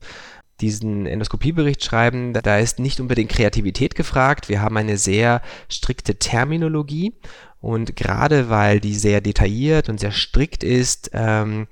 diesen 0.62 1.06
Endoskopiebericht 1.06 1.84
schreiben, 1.84 2.34
da 2.34 2.58
ist 2.60 2.80
nicht 2.80 3.00
unbedingt 3.00 3.32
Kreativität 3.32 3.95
gefragt. 3.95 4.50
Wir 4.50 4.62
haben 4.62 4.78
eine 4.78 4.97
sehr 4.97 5.41
strikte 5.69 6.15
Terminologie 6.15 7.13
und 7.60 7.95
gerade 7.95 8.50
weil 8.50 8.80
die 8.80 8.95
sehr 8.95 9.21
detailliert 9.21 9.89
und 9.89 10.00
sehr 10.00 10.12
strikt 10.12 10.63
ist, 10.63 11.12
ähm, 11.13 11.67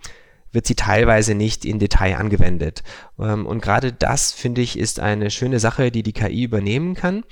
wird 0.52 0.65
sie 0.65 0.75
teilweise 0.75 1.36
nicht 1.36 1.65
in 1.65 1.80
Detail 1.80 2.17
angewendet. 2.17 2.84
Ähm, 3.19 3.45
und 3.45 3.62
gerade 3.62 3.93
das, 3.93 4.32
finde 4.32 4.62
ich, 4.62 4.78
ist 4.78 4.99
eine 4.99 5.32
schöne 5.32 5.60
Sache, 5.60 5.91
die 5.91 6.04
die 6.04 6.13
KI 6.13 6.43
übernehmen 6.43 6.95
kann. 6.95 7.23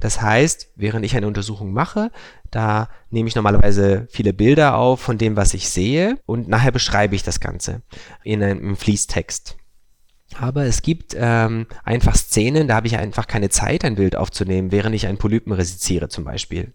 Das 0.00 0.22
heißt, 0.22 0.70
während 0.76 1.04
ich 1.04 1.14
eine 1.14 1.26
Untersuchung 1.26 1.72
mache, 1.72 2.10
da 2.50 2.88
nehme 3.10 3.28
ich 3.28 3.36
normalerweise 3.36 4.08
viele 4.10 4.32
Bilder 4.32 4.76
auf 4.76 5.00
von 5.00 5.18
dem, 5.18 5.36
was 5.36 5.52
ich 5.52 5.68
sehe 5.68 6.18
und 6.26 6.48
nachher 6.48 6.72
beschreibe 6.72 7.14
ich 7.14 7.22
das 7.22 7.38
Ganze 7.38 7.82
in 8.24 8.42
einem 8.42 8.76
Fließtext. 8.76 9.59
Aber 10.38 10.64
es 10.64 10.82
gibt 10.82 11.16
ähm, 11.18 11.66
einfach 11.84 12.14
Szenen, 12.14 12.68
da 12.68 12.76
habe 12.76 12.86
ich 12.86 12.96
einfach 12.96 13.26
keine 13.26 13.48
Zeit, 13.48 13.84
ein 13.84 13.96
Bild 13.96 14.16
aufzunehmen, 14.16 14.72
während 14.72 14.94
ich 14.94 15.06
einen 15.06 15.18
Polypen 15.18 15.52
resiziere 15.52 16.08
zum 16.08 16.24
Beispiel. 16.24 16.72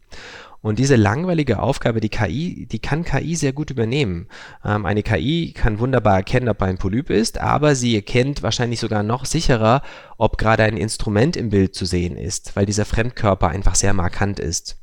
Und 0.65 0.80
diese 0.80 0.96
langweilige 0.96 1.60
Aufgabe, 1.60 2.02
die 2.02 2.10
KI, 2.10 2.65
die 2.65 2.80
kann 2.80 3.04
KI 3.04 3.36
sehr 3.36 3.54
gut 3.54 3.70
übernehmen. 3.70 4.28
Ähm, 4.65 4.88
eine 4.88 5.04
KI 5.04 5.54
kann 5.54 5.78
wunderbar 5.78 6.15
erkennen, 6.15 6.50
ob 6.50 6.60
ein 6.63 6.80
Polyp 6.80 7.12
ist, 7.12 7.38
aber 7.39 7.76
sie 7.76 7.96
erkennt 7.96 8.41
wahrscheinlich 8.41 8.80
sogar 8.80 9.04
noch 9.04 9.26
sicherer, 9.26 9.84
ob 10.18 10.39
gerade 10.39 10.63
ein 10.63 10.78
Instrument 10.78 11.38
im 11.38 11.50
Bild 11.50 11.76
zu 11.76 11.86
sehen 11.86 12.18
ist, 12.18 12.56
weil 12.56 12.65
dieser 12.65 12.86
Fremdkörper 12.86 13.48
einfach 13.48 13.76
sehr 13.76 13.94
markant 13.94 14.39
ist. 14.39 14.80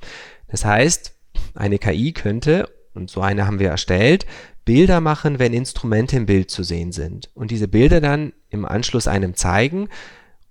Das 0.46 0.64
heißt, 0.64 1.14
eine 1.54 1.78
KI 1.78 2.12
könnte, 2.12 2.68
und 2.94 3.10
so 3.10 3.20
eine 3.20 3.46
haben 3.46 3.58
wir 3.58 3.70
erstellt, 3.70 4.24
Bilder 4.64 5.00
machen, 5.00 5.40
wenn 5.40 5.52
Instrumente 5.52 6.16
im 6.16 6.26
Bild 6.26 6.50
zu 6.50 6.62
sehen 6.62 6.92
sind. 6.92 7.30
Und 7.34 7.50
diese 7.50 7.66
Bilder 7.66 8.00
dann 8.00 8.32
im 8.52 8.64
Anschluss 8.64 9.08
einem 9.08 9.34
zeigen, 9.34 9.88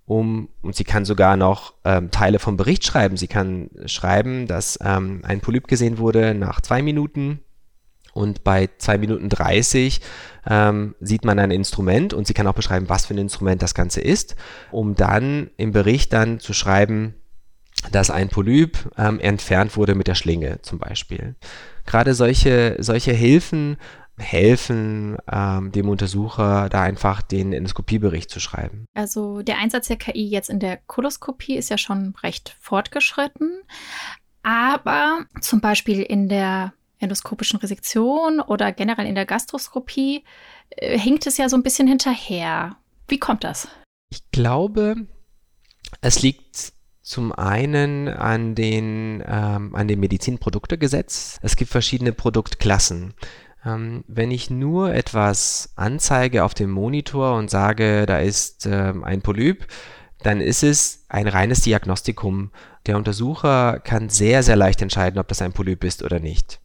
um, 0.06 0.50
und 0.62 0.76
sie 0.76 0.84
kann 0.84 1.06
sogar 1.06 1.38
noch 1.38 1.74
ähm, 1.86 2.12
Teile 2.12 2.40
vom 2.40 2.58
Bericht 2.58 2.84
schreiben. 2.84 3.16
Sie 3.16 3.28
kann 3.28 3.70
schreiben, 3.86 4.46
dass 4.46 4.78
ähm, 4.84 5.22
ein 5.24 5.40
Polyp 5.40 5.68
gesehen 5.68 6.00
wurde 6.00 6.34
nach 6.34 6.60
zwei 6.60 6.82
Minuten 6.82 7.40
und 8.14 8.44
bei 8.44 8.70
zwei 8.78 8.98
Minuten 8.98 9.30
30 9.30 10.02
ähm, 10.50 10.96
sieht 11.00 11.24
man 11.24 11.40
ein 11.40 11.52
Instrument 11.52 12.14
und 12.14 12.28
sie 12.28 12.34
kann 12.34 12.48
auch 12.48 12.54
beschreiben, 12.54 12.90
was 12.90 13.06
für 13.06 13.14
ein 13.14 13.20
Instrument 13.20 13.62
das 13.62 13.74
Ganze 13.74 14.02
ist, 14.02 14.36
um 14.72 14.96
dann 14.96 15.50
im 15.56 15.72
Bericht 15.72 16.12
dann 16.12 16.40
zu 16.40 16.52
schreiben, 16.52 17.16
dass 17.92 18.10
ein 18.10 18.30
Polyp 18.30 18.78
ähm, 18.98 19.20
entfernt 19.20 19.78
wurde 19.78 19.96
mit 19.96 20.08
der 20.08 20.16
Schlinge 20.16 20.62
zum 20.62 20.78
Beispiel. 20.78 21.36
Gerade 21.86 22.14
solche, 22.14 22.76
solche 22.80 23.12
Hilfen 23.12 23.78
helfen, 24.22 25.18
ähm, 25.32 25.72
dem 25.72 25.90
Untersucher 25.90 26.70
da 26.70 26.82
einfach 26.82 27.22
den 27.22 27.54
Endoskopiebericht 27.54 28.30
zu 28.30 28.40
schreiben. 28.40 28.86
Also 28.94 29.42
der 29.42 29.58
Einsatz 29.58 29.88
der 29.88 29.98
KI 29.98 30.28
jetzt 30.28 30.50
in 30.50 30.60
der 30.60 30.78
Koloskopie 30.78 31.56
ist 31.56 31.70
ja 31.70 31.78
schon 31.78 32.16
recht 32.24 32.56
fortgeschritten, 32.60 33.62
aber 34.44 35.26
zum 35.42 35.62
Beispiel 35.62 36.02
in 36.02 36.30
der 36.30 36.74
endoskopischen 37.00 37.60
Resektion 37.60 38.40
oder 38.40 38.72
generell 38.72 39.08
in 39.08 39.16
der 39.16 39.26
Gastroskopie 39.26 40.24
äh, 40.70 40.98
hinkt 40.98 41.28
es 41.28 41.38
ja 41.38 41.50
so 41.50 41.58
ein 41.58 41.64
bisschen 41.64 41.88
hinterher. 41.88 42.78
Wie 43.08 43.20
kommt 43.20 43.44
das? 43.44 43.68
Ich 44.12 44.30
glaube, 44.32 44.96
es 46.02 46.22
liegt 46.22 46.74
zum 47.02 47.34
einen 47.34 48.08
an, 48.08 48.56
den, 48.56 49.24
ähm, 49.26 49.76
an 49.76 49.88
dem 49.88 50.00
Medizinproduktegesetz. 50.00 51.40
Es 51.42 51.56
gibt 51.56 51.72
verschiedene 51.72 52.14
Produktklassen. 52.14 53.14
Ähm, 53.66 54.04
wenn 54.08 54.32
ich 54.32 54.50
nur 54.50 54.94
etwas 54.94 55.74
anzeige 55.76 56.44
auf 56.44 56.54
dem 56.54 56.72
Monitor 56.72 57.36
und 57.36 57.50
sage, 57.50 58.06
da 58.06 58.20
ist 58.20 58.66
ähm, 58.66 59.04
ein 59.04 59.22
Polyp, 59.22 59.68
dann 60.24 60.42
ist 60.42 60.64
es 60.64 61.06
ein 61.10 61.28
reines 61.28 61.62
Diagnostikum. 61.62 62.52
Der 62.86 62.98
Untersucher 62.98 63.80
kann 63.80 64.10
sehr, 64.10 64.44
sehr 64.44 64.56
leicht 64.56 64.82
entscheiden, 64.82 65.20
ob 65.20 65.28
das 65.28 65.42
ein 65.42 65.54
Polyp 65.54 65.84
ist 65.84 66.04
oder 66.04 66.20
nicht. 66.20 66.60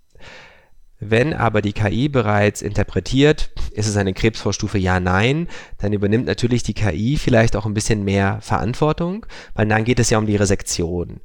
Wenn 0.99 1.35
aber 1.35 1.61
die 1.61 1.75
KI 1.75 2.09
bereits 2.09 2.63
interpretiert, 2.63 3.51
ist 3.73 3.87
es 3.87 3.99
eine 3.99 4.15
Krebsvorstufe 4.15 4.79
ja, 4.79 4.99
nein, 4.99 5.47
dann 5.77 5.93
übernimmt 5.93 6.25
natürlich 6.25 6.63
die 6.63 6.73
KI 6.73 7.19
vielleicht 7.19 7.55
auch 7.55 7.67
ein 7.67 7.75
bisschen 7.75 8.03
mehr 8.03 8.39
Verantwortung, 8.41 9.27
weil 9.55 9.67
dann 9.67 9.85
geht 9.85 10.01
es 10.01 10.09
ja 10.09 10.17
um 10.17 10.27
die 10.27 10.37
Resektion. 10.37 11.21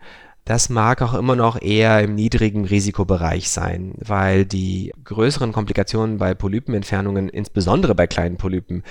Das 0.45 0.69
mag 0.69 1.03
auch 1.03 1.13
immer 1.13 1.35
noch 1.35 1.61
eher 1.61 2.01
im 2.01 2.15
niedrigen 2.15 2.65
Risikobereich 2.65 3.49
sein, 3.49 3.93
weil 3.97 4.43
die 4.43 4.91
größeren 5.03 5.51
Komplikationen 5.51 6.17
bei 6.17 6.33
Polypenentfernungen, 6.33 7.29
insbesondere 7.29 7.93
bei 7.93 8.07
kleinen 8.07 8.37
Polypen, 8.37 8.83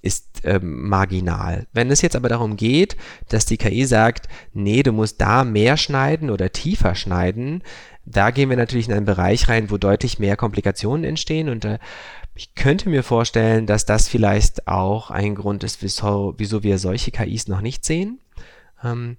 ist 0.00 0.40
ähm, 0.44 0.88
marginal. 0.88 1.66
Wenn 1.72 1.90
es 1.90 2.00
jetzt 2.00 2.16
aber 2.16 2.30
darum 2.30 2.56
geht, 2.56 2.96
dass 3.28 3.44
die 3.44 3.58
KI 3.58 3.84
sagt, 3.84 4.28
nee, 4.54 4.82
du 4.82 4.92
musst 4.92 5.20
da 5.20 5.44
mehr 5.44 5.76
schneiden 5.76 6.30
oder 6.30 6.52
tiefer 6.52 6.94
schneiden, 6.94 7.62
da 8.06 8.30
gehen 8.30 8.50
wir 8.50 8.56
natürlich 8.56 8.88
in 8.88 8.94
einen 8.94 9.06
Bereich 9.06 9.48
rein, 9.48 9.70
wo 9.70 9.76
deutlich 9.76 10.18
mehr 10.18 10.36
Komplikationen 10.36 11.04
entstehen 11.04 11.48
und 11.48 11.64
äh, 11.64 11.78
ich 12.34 12.54
könnte 12.54 12.88
mir 12.88 13.02
vorstellen, 13.02 13.66
dass 13.66 13.86
das 13.86 14.08
vielleicht 14.08 14.66
auch 14.66 15.10
ein 15.10 15.36
Grund 15.36 15.62
ist, 15.62 15.82
wieso, 15.82 16.34
wieso 16.36 16.62
wir 16.62 16.78
solche 16.78 17.12
KIs 17.12 17.46
noch 17.46 17.60
nicht 17.60 17.84
sehen. 17.84 18.18
Ähm, 18.82 19.18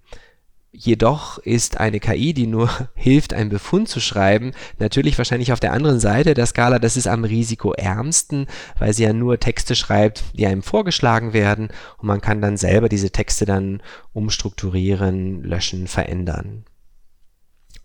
Jedoch 0.77 1.37
ist 1.37 1.79
eine 1.79 2.01
KI, 2.01 2.33
die 2.33 2.47
nur 2.47 2.69
hilft, 2.95 3.33
einen 3.33 3.49
Befund 3.49 3.87
zu 3.87 4.01
schreiben, 4.01 4.51
natürlich 4.77 5.17
wahrscheinlich 5.17 5.53
auf 5.53 5.61
der 5.61 5.71
anderen 5.71 6.01
Seite 6.01 6.33
der 6.33 6.45
Skala. 6.45 6.79
Das 6.79 6.97
ist 6.97 7.07
am 7.07 7.23
risikoärmsten, 7.23 8.47
weil 8.77 8.93
sie 8.93 9.03
ja 9.03 9.13
nur 9.13 9.39
Texte 9.39 9.75
schreibt, 9.75 10.25
die 10.33 10.45
einem 10.45 10.63
vorgeschlagen 10.63 11.31
werden 11.31 11.69
und 11.97 12.07
man 12.07 12.19
kann 12.19 12.41
dann 12.41 12.57
selber 12.57 12.89
diese 12.89 13.11
Texte 13.11 13.45
dann 13.45 13.81
umstrukturieren, 14.11 15.43
löschen, 15.43 15.87
verändern. 15.87 16.65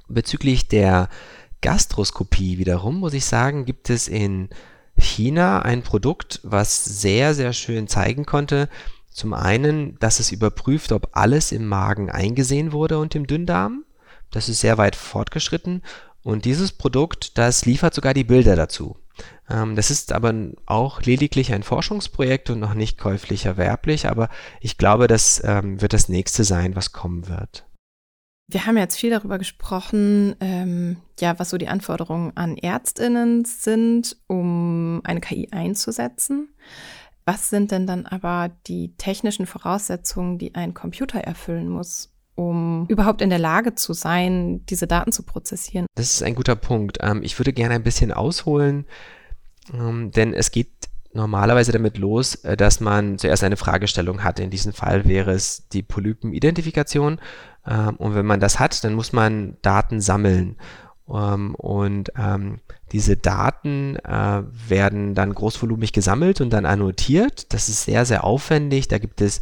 Bezüglich 0.09 0.67
der 0.67 1.09
Gastroskopie 1.61 2.59
wiederum 2.59 2.99
muss 2.99 3.15
ich 3.15 3.25
sagen, 3.25 3.67
gibt 3.67 3.89
es 3.89 4.09
in 4.09 4.49
China 4.99 5.63
ein 5.63 5.83
Produkt, 5.83 6.41
was 6.43 6.85
sehr, 6.85 7.35
sehr 7.35 7.53
schön 7.53 7.87
zeigen 7.87 8.27
konnte, 8.27 8.69
zum 9.11 9.35
einen, 9.35 9.99
dass 9.99 10.21
es 10.21 10.33
überprüft, 10.33 10.93
ob 10.93 11.11
alles 11.13 11.53
im 11.53 11.67
Magen 11.67 12.11
eingesehen 12.11 12.73
wurde 12.73 12.99
und 12.99 13.15
im 13.15 13.27
Dünndarm. 13.27 13.85
Das 14.31 14.49
ist 14.49 14.61
sehr 14.61 14.79
weit 14.79 14.97
fortgeschritten. 14.97 15.83
Und 16.23 16.45
dieses 16.45 16.73
Produkt, 16.73 17.39
das 17.39 17.65
liefert 17.65 17.95
sogar 17.95 18.15
die 18.15 18.25
Bilder 18.25 18.57
dazu. 18.57 18.97
Ähm, 19.49 19.77
das 19.77 19.91
ist 19.91 20.13
aber 20.13 20.33
auch 20.67 21.03
lediglich 21.03 21.53
ein 21.53 21.63
Forschungsprojekt 21.63 22.51
und 22.51 22.61
noch 22.61 22.75
nicht 22.75 22.99
käuflich 22.99 23.47
erwerblich, 23.47 24.09
aber 24.09 24.29
ich 24.61 24.79
glaube, 24.79 25.07
das 25.07 25.43
ähm, 25.45 25.81
wird 25.81 25.93
das 25.93 26.09
nächste 26.09 26.45
sein, 26.45 26.77
was 26.77 26.93
kommen 26.93 27.29
wird. 27.29 27.67
Wir 28.47 28.67
haben 28.67 28.77
jetzt 28.77 28.97
viel 28.97 29.11
darüber 29.11 29.39
gesprochen, 29.39 30.35
ähm, 30.41 30.97
ja, 31.21 31.39
was 31.39 31.51
so 31.51 31.59
die 31.59 31.69
Anforderungen 31.69 32.37
an 32.37 32.57
Ärztinnen 32.57 33.45
sind, 33.45 34.17
um 34.27 35.01
eine 35.05 35.21
KI 35.21 35.49
einzusetzen. 35.53 36.49
Was 37.25 37.51
sind 37.51 37.71
denn 37.71 37.87
dann 37.87 38.07
aber 38.07 38.51
die 38.67 38.95
technischen 38.97 39.47
Voraussetzungen, 39.47 40.39
die 40.39 40.55
ein 40.55 40.75
Computer 40.75 41.21
erfüllen 41.21 41.69
muss, 41.69 42.13
um 42.35 42.87
überhaupt 42.89 43.23
in 43.23 43.31
der 43.31 43.39
Lage 43.39 43.75
zu 43.75 43.93
sein, 43.93 44.65
diese 44.67 44.87
Daten 44.87 45.13
zu 45.13 45.23
prozessieren? 45.23 45.87
Das 45.95 46.15
ist 46.15 46.23
ein 46.23 46.35
guter 46.35 46.57
Punkt. 46.57 46.99
Ähm, 47.01 47.23
ich 47.23 47.39
würde 47.39 47.53
gerne 47.53 47.75
ein 47.75 47.83
bisschen 47.83 48.13
ausholen, 48.13 48.87
ähm, 49.73 50.11
denn 50.11 50.33
es 50.35 50.51
geht 50.51 50.71
normalerweise 51.13 51.73
damit 51.73 51.99
los, 51.99 52.37
äh, 52.37 52.57
dass 52.57 52.81
man 52.81 53.19
zuerst 53.19 53.45
eine 53.45 53.57
Fragestellung 53.57 54.23
hat. 54.23 54.41
In 54.41 54.51
diesem 54.51 54.73
Fall 54.73 55.07
wäre 55.07 55.33
es 55.33 55.69
die 55.69 55.83
Polypenidentifikation. 55.83 57.21
Ähm, 57.67 57.97
und 57.97 58.15
wenn 58.15 58.27
man 58.27 58.41
das 58.41 58.59
hat, 58.59 58.83
dann 58.85 58.95
muss 58.95 59.13
man 59.13 59.57
Daten 59.63 60.01
sammeln. 60.01 60.57
Ähm, 61.13 61.55
und 61.55 62.13
ähm, 62.19 62.61
diese 62.93 63.17
Daten 63.17 63.97
äh, 63.97 64.43
werden 64.69 65.15
dann 65.15 65.35
großvolumig 65.35 65.93
gesammelt 65.93 66.41
und 66.41 66.51
dann 66.51 66.67
annotiert. 66.67 67.53
Das 67.53 67.69
ist 67.69 67.85
sehr, 67.85 68.05
sehr 68.05 68.25
aufwendig. 68.25 68.89
Da 68.89 68.99
gibt 68.99 69.21
es 69.21 69.41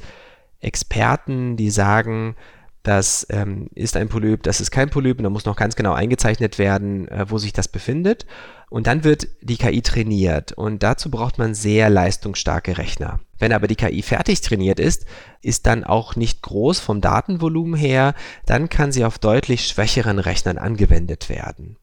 Experten, 0.60 1.56
die 1.56 1.70
sagen, 1.70 2.36
das 2.82 3.26
ähm, 3.30 3.68
ist 3.74 3.96
ein 3.96 4.08
Polyp, 4.08 4.42
das 4.44 4.60
ist 4.60 4.70
kein 4.70 4.88
Polyp 4.88 5.18
und 5.18 5.24
da 5.24 5.30
muss 5.30 5.44
noch 5.44 5.56
ganz 5.56 5.76
genau 5.76 5.92
eingezeichnet 5.92 6.58
werden, 6.58 7.08
äh, 7.08 7.26
wo 7.28 7.38
sich 7.38 7.52
das 7.52 7.68
befindet. 7.68 8.26
Und 8.70 8.86
dann 8.86 9.04
wird 9.04 9.28
die 9.42 9.56
KI 9.56 9.82
trainiert 9.82 10.52
und 10.52 10.82
dazu 10.82 11.10
braucht 11.10 11.38
man 11.38 11.54
sehr 11.54 11.90
leistungsstarke 11.90 12.78
Rechner. 12.78 13.20
Wenn 13.38 13.52
aber 13.52 13.66
die 13.66 13.76
KI 13.76 14.02
fertig 14.02 14.40
trainiert 14.40 14.80
ist, 14.80 15.06
ist 15.42 15.66
dann 15.66 15.84
auch 15.84 16.16
nicht 16.16 16.42
groß 16.42 16.80
vom 16.80 17.00
Datenvolumen 17.00 17.74
her, 17.74 18.14
dann 18.46 18.68
kann 18.68 18.92
sie 18.92 19.04
auf 19.04 19.18
deutlich 19.18 19.66
schwächeren 19.66 20.18
Rechnern 20.18 20.58
angewendet 20.58 21.28
werden. 21.28 21.76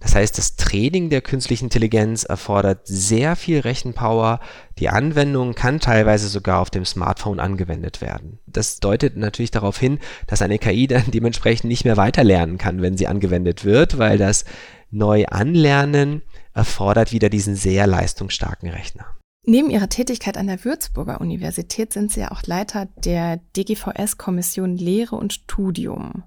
Das 0.00 0.14
heißt, 0.14 0.38
das 0.38 0.54
Training 0.54 1.10
der 1.10 1.22
künstlichen 1.22 1.64
Intelligenz 1.64 2.22
erfordert 2.22 2.86
sehr 2.86 3.34
viel 3.34 3.60
Rechenpower. 3.60 4.38
Die 4.78 4.88
Anwendung 4.88 5.54
kann 5.54 5.80
teilweise 5.80 6.28
sogar 6.28 6.60
auf 6.60 6.70
dem 6.70 6.84
Smartphone 6.84 7.40
angewendet 7.40 8.00
werden. 8.00 8.38
Das 8.46 8.78
deutet 8.78 9.16
natürlich 9.16 9.50
darauf 9.50 9.76
hin, 9.76 9.98
dass 10.28 10.42
eine 10.42 10.58
KI 10.58 10.86
dann 10.86 11.04
dementsprechend 11.10 11.68
nicht 11.68 11.84
mehr 11.84 11.96
weiterlernen 11.96 12.58
kann, 12.58 12.80
wenn 12.80 12.96
sie 12.96 13.08
angewendet 13.08 13.64
wird, 13.64 13.98
weil 13.98 14.18
das 14.18 14.44
Neuanlernen 14.90 16.22
erfordert 16.54 17.12
wieder 17.12 17.28
diesen 17.28 17.56
sehr 17.56 17.86
leistungsstarken 17.86 18.70
Rechner. 18.70 19.06
Neben 19.48 19.70
Ihrer 19.70 19.88
Tätigkeit 19.88 20.36
an 20.36 20.46
der 20.46 20.62
Würzburger 20.62 21.22
Universität 21.22 21.94
sind 21.94 22.12
Sie 22.12 22.20
ja 22.20 22.32
auch 22.32 22.42
Leiter 22.42 22.86
der 23.02 23.38
DGVS-Kommission 23.56 24.76
Lehre 24.76 25.16
und 25.16 25.32
Studium 25.32 26.22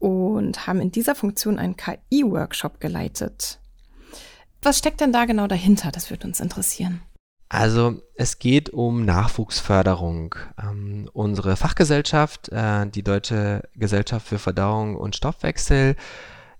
und 0.00 0.66
haben 0.66 0.80
in 0.80 0.90
dieser 0.90 1.14
Funktion 1.14 1.60
einen 1.60 1.76
KI-Workshop 1.76 2.80
geleitet. 2.80 3.60
Was 4.62 4.78
steckt 4.78 5.00
denn 5.00 5.12
da 5.12 5.26
genau 5.26 5.46
dahinter? 5.46 5.92
Das 5.92 6.10
würde 6.10 6.26
uns 6.26 6.40
interessieren. 6.40 7.02
Also 7.50 8.02
es 8.16 8.40
geht 8.40 8.68
um 8.68 9.04
Nachwuchsförderung. 9.04 10.34
Ähm, 10.60 11.08
unsere 11.12 11.54
Fachgesellschaft, 11.54 12.48
äh, 12.48 12.88
die 12.88 13.04
Deutsche 13.04 13.62
Gesellschaft 13.76 14.26
für 14.26 14.40
Verdauung 14.40 14.96
und 14.96 15.14
Stoffwechsel, 15.14 15.94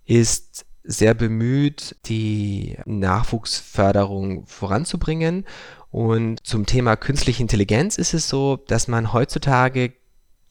ist 0.04 0.66
sehr 0.84 1.14
bemüht, 1.14 1.96
die 2.06 2.76
Nachwuchsförderung 2.84 4.46
voranzubringen. 4.46 5.44
Und 5.90 6.46
zum 6.46 6.66
Thema 6.66 6.96
künstliche 6.96 7.42
Intelligenz 7.42 7.96
ist 7.96 8.14
es 8.14 8.28
so, 8.28 8.56
dass 8.66 8.88
man 8.88 9.12
heutzutage 9.12 9.92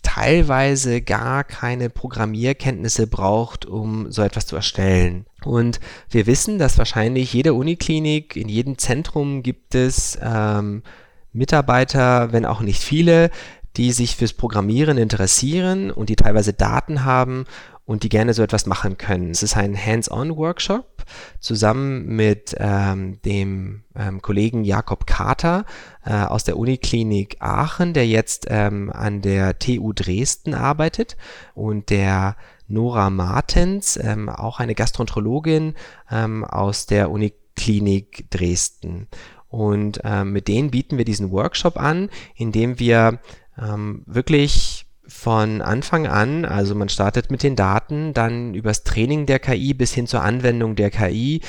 teilweise 0.01 1.01
gar 1.01 1.43
keine 1.43 1.89
Programmierkenntnisse 1.89 3.07
braucht, 3.07 3.65
um 3.65 4.11
so 4.11 4.21
etwas 4.21 4.45
zu 4.45 4.55
erstellen. 4.55 5.25
Und 5.43 5.79
wir 6.09 6.27
wissen, 6.27 6.59
dass 6.59 6.77
wahrscheinlich 6.77 7.33
jede 7.33 7.53
Uniklinik, 7.53 8.35
in 8.35 8.49
jedem 8.49 8.77
Zentrum 8.77 9.43
gibt 9.43 9.75
es 9.75 10.17
ähm, 10.21 10.83
Mitarbeiter, 11.31 12.31
wenn 12.31 12.45
auch 12.45 12.61
nicht 12.61 12.83
viele, 12.83 13.31
die 13.77 13.91
sich 13.91 14.15
fürs 14.15 14.33
Programmieren 14.33 14.97
interessieren 14.97 15.89
und 15.89 16.09
die 16.09 16.15
teilweise 16.15 16.53
Daten 16.53 17.05
haben 17.05 17.45
und 17.85 18.03
die 18.03 18.09
gerne 18.09 18.33
so 18.33 18.41
etwas 18.43 18.65
machen 18.65 18.97
können. 18.97 19.31
Es 19.31 19.43
ist 19.43 19.57
ein 19.57 19.77
Hands-on-Workshop 19.77 21.03
zusammen 21.39 22.05
mit 22.15 22.55
ähm, 22.57 23.21
dem 23.23 23.83
ähm, 23.95 24.21
Kollegen 24.21 24.63
Jakob 24.63 25.05
Kater 25.05 25.65
äh, 26.05 26.13
aus 26.13 26.45
der 26.45 26.57
Uniklinik 26.57 27.37
Aachen, 27.39 27.93
der 27.93 28.07
jetzt 28.07 28.47
ähm, 28.49 28.89
an 28.91 29.21
der 29.21 29.59
TU 29.59 29.91
Dresden 29.93 30.53
arbeitet 30.53 31.17
und 31.53 31.89
der 31.89 32.37
Nora 32.67 33.09
Martens, 33.09 33.99
ähm, 34.01 34.29
auch 34.29 34.59
eine 34.59 34.75
Gastroenterologin 34.75 35.75
ähm, 36.09 36.45
aus 36.45 36.85
der 36.85 37.11
Uniklinik 37.11 38.31
Dresden. 38.31 39.09
Und 39.49 39.99
ähm, 40.03 40.31
mit 40.31 40.47
denen 40.47 40.71
bieten 40.71 40.97
wir 40.97 41.05
diesen 41.05 41.31
Workshop 41.31 41.77
an, 41.77 42.09
in 42.35 42.51
dem 42.51 42.79
wir 42.79 43.19
wirklich 43.55 44.82
von 45.07 45.61
Anfang 45.61 46.07
an, 46.07 46.45
also 46.45 46.75
man 46.75 46.89
startet 46.89 47.29
mit 47.29 47.43
den 47.43 47.55
Daten, 47.55 48.13
dann 48.13 48.53
übers 48.53 48.83
Training 48.83 49.25
der 49.25 49.39
KI 49.39 49.73
bis 49.73 49.93
hin 49.93 50.07
zur 50.07 50.21
Anwendung 50.21 50.75
der 50.75 50.91
KI 50.91 51.41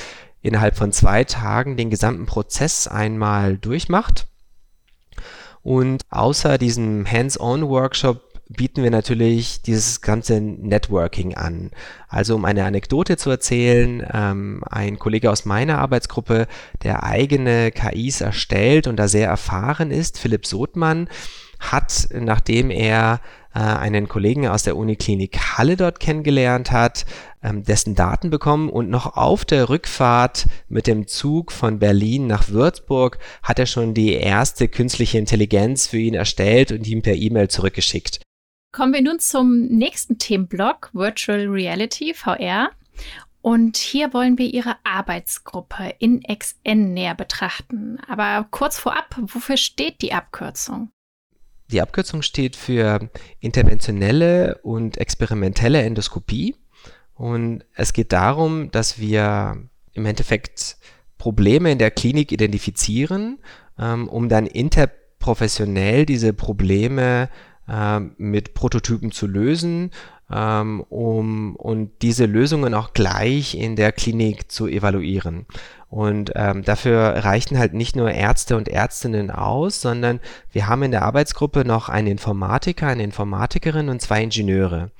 innerhalb 0.42 0.76
von 0.76 0.92
zwei 0.92 1.24
Tagen 1.24 1.76
den 1.76 1.90
gesamten 1.90 2.26
Prozess 2.26 2.86
einmal 2.86 3.56
durchmacht. 3.56 4.26
Und 5.62 6.02
außer 6.10 6.58
diesem 6.58 7.10
Hands-on-Workshop 7.10 8.34
bieten 8.48 8.82
wir 8.82 8.90
natürlich 8.90 9.62
dieses 9.62 10.02
ganze 10.02 10.40
Networking 10.40 11.34
an. 11.34 11.70
Also 12.08 12.34
um 12.34 12.44
eine 12.44 12.64
Anekdote 12.64 13.16
zu 13.16 13.30
erzählen, 13.30 14.06
ähm, 14.12 14.62
ein 14.70 14.98
Kollege 14.98 15.30
aus 15.30 15.46
meiner 15.46 15.78
Arbeitsgruppe, 15.78 16.46
der 16.82 17.04
eigene 17.04 17.70
KIs 17.70 18.20
erstellt 18.20 18.86
und 18.86 18.96
da 18.96 19.08
sehr 19.08 19.28
erfahren 19.28 19.90
ist, 19.90 20.18
Philipp 20.18 20.46
Sothmann, 20.46 21.08
hat, 21.58 22.08
nachdem 22.12 22.70
er 22.70 23.20
äh, 23.54 23.58
einen 23.58 24.08
Kollegen 24.08 24.48
aus 24.48 24.64
der 24.64 24.76
Uniklinik 24.76 25.38
Halle 25.56 25.76
dort 25.76 26.00
kennengelernt 26.00 26.72
hat, 26.72 27.06
ähm, 27.42 27.62
dessen 27.62 27.94
Daten 27.94 28.30
bekommen 28.30 28.68
und 28.68 28.90
noch 28.90 29.16
auf 29.16 29.44
der 29.44 29.68
Rückfahrt 29.68 30.46
mit 30.68 30.86
dem 30.86 31.06
Zug 31.06 31.52
von 31.52 31.78
Berlin 31.78 32.26
nach 32.26 32.48
Würzburg 32.48 33.18
hat 33.42 33.58
er 33.58 33.66
schon 33.66 33.94
die 33.94 34.12
erste 34.12 34.68
künstliche 34.68 35.18
Intelligenz 35.18 35.86
für 35.86 35.98
ihn 35.98 36.14
erstellt 36.14 36.72
und 36.72 36.86
ihm 36.86 37.02
per 37.02 37.14
E-Mail 37.14 37.48
zurückgeschickt. 37.48 38.20
Kommen 38.72 38.92
wir 38.92 39.02
nun 39.02 39.20
zum 39.20 39.66
nächsten 39.66 40.18
Themenblock, 40.18 40.90
Virtual 40.92 41.46
Reality, 41.46 42.12
VR. 42.12 42.70
Und 43.40 43.76
hier 43.76 44.14
wollen 44.14 44.38
wir 44.38 44.46
Ihre 44.46 44.76
Arbeitsgruppe 44.84 45.94
in 45.98 46.22
XN 46.22 46.94
näher 46.94 47.14
betrachten. 47.14 47.98
Aber 48.08 48.48
kurz 48.50 48.78
vorab, 48.78 49.14
wofür 49.20 49.58
steht 49.58 50.00
die 50.00 50.14
Abkürzung? 50.14 50.90
Die 51.70 51.80
Abkürzung 51.80 52.22
steht 52.22 52.56
für 52.56 53.10
interventionelle 53.40 54.58
und 54.62 54.98
experimentelle 54.98 55.82
Endoskopie. 55.82 56.56
Und 57.14 57.64
es 57.74 57.92
geht 57.92 58.12
darum, 58.12 58.70
dass 58.70 58.98
wir 58.98 59.56
im 59.92 60.06
Endeffekt 60.06 60.76
Probleme 61.16 61.72
in 61.72 61.78
der 61.78 61.90
Klinik 61.90 62.32
identifizieren, 62.32 63.38
ähm, 63.78 64.08
um 64.08 64.28
dann 64.28 64.46
interprofessionell 64.46 66.04
diese 66.04 66.32
Probleme 66.32 67.30
äh, 67.68 68.00
mit 68.18 68.54
Prototypen 68.54 69.10
zu 69.10 69.26
lösen 69.26 69.90
um, 70.28 71.56
und 71.56 71.90
diese 72.02 72.26
Lösungen 72.26 72.74
auch 72.74 72.92
gleich 72.92 73.54
in 73.54 73.76
der 73.76 73.92
Klinik 73.92 74.50
zu 74.50 74.66
evaluieren. 74.66 75.46
Und 75.90 76.32
ähm, 76.34 76.64
dafür 76.64 77.24
reichen 77.24 77.56
halt 77.56 77.72
nicht 77.72 77.94
nur 77.94 78.10
Ärzte 78.10 78.56
und 78.56 78.68
Ärztinnen 78.68 79.30
aus, 79.30 79.80
sondern 79.80 80.18
wir 80.50 80.66
haben 80.66 80.82
in 80.82 80.90
der 80.90 81.02
Arbeitsgruppe 81.02 81.64
noch 81.64 81.88
einen 81.88 82.08
Informatiker, 82.08 82.88
eine 82.88 83.04
Informatikerin 83.04 83.88
und 83.88 84.02
zwei 84.02 84.22
Ingenieure. 84.22 84.90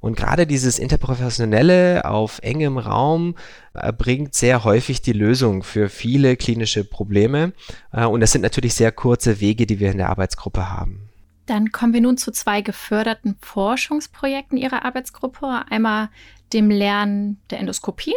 Und 0.00 0.16
gerade 0.16 0.46
dieses 0.46 0.78
Interprofessionelle 0.78 2.04
auf 2.04 2.40
engem 2.42 2.76
Raum 2.76 3.36
äh, 3.72 3.92
bringt 3.92 4.34
sehr 4.34 4.64
häufig 4.64 5.00
die 5.00 5.12
Lösung 5.12 5.62
für 5.62 5.88
viele 5.88 6.36
klinische 6.36 6.84
Probleme. 6.84 7.52
Äh, 7.92 8.04
und 8.04 8.20
das 8.20 8.32
sind 8.32 8.42
natürlich 8.42 8.74
sehr 8.74 8.92
kurze 8.92 9.40
Wege, 9.40 9.64
die 9.64 9.80
wir 9.80 9.92
in 9.92 9.98
der 9.98 10.10
Arbeitsgruppe 10.10 10.70
haben. 10.70 11.11
Dann 11.52 11.70
kommen 11.70 11.92
wir 11.92 12.00
nun 12.00 12.16
zu 12.16 12.32
zwei 12.32 12.62
geförderten 12.62 13.36
Forschungsprojekten 13.42 14.56
Ihrer 14.56 14.86
Arbeitsgruppe. 14.86 15.66
Einmal 15.68 16.08
dem 16.54 16.70
Lernen 16.70 17.42
der 17.50 17.60
Endoskopie 17.60 18.14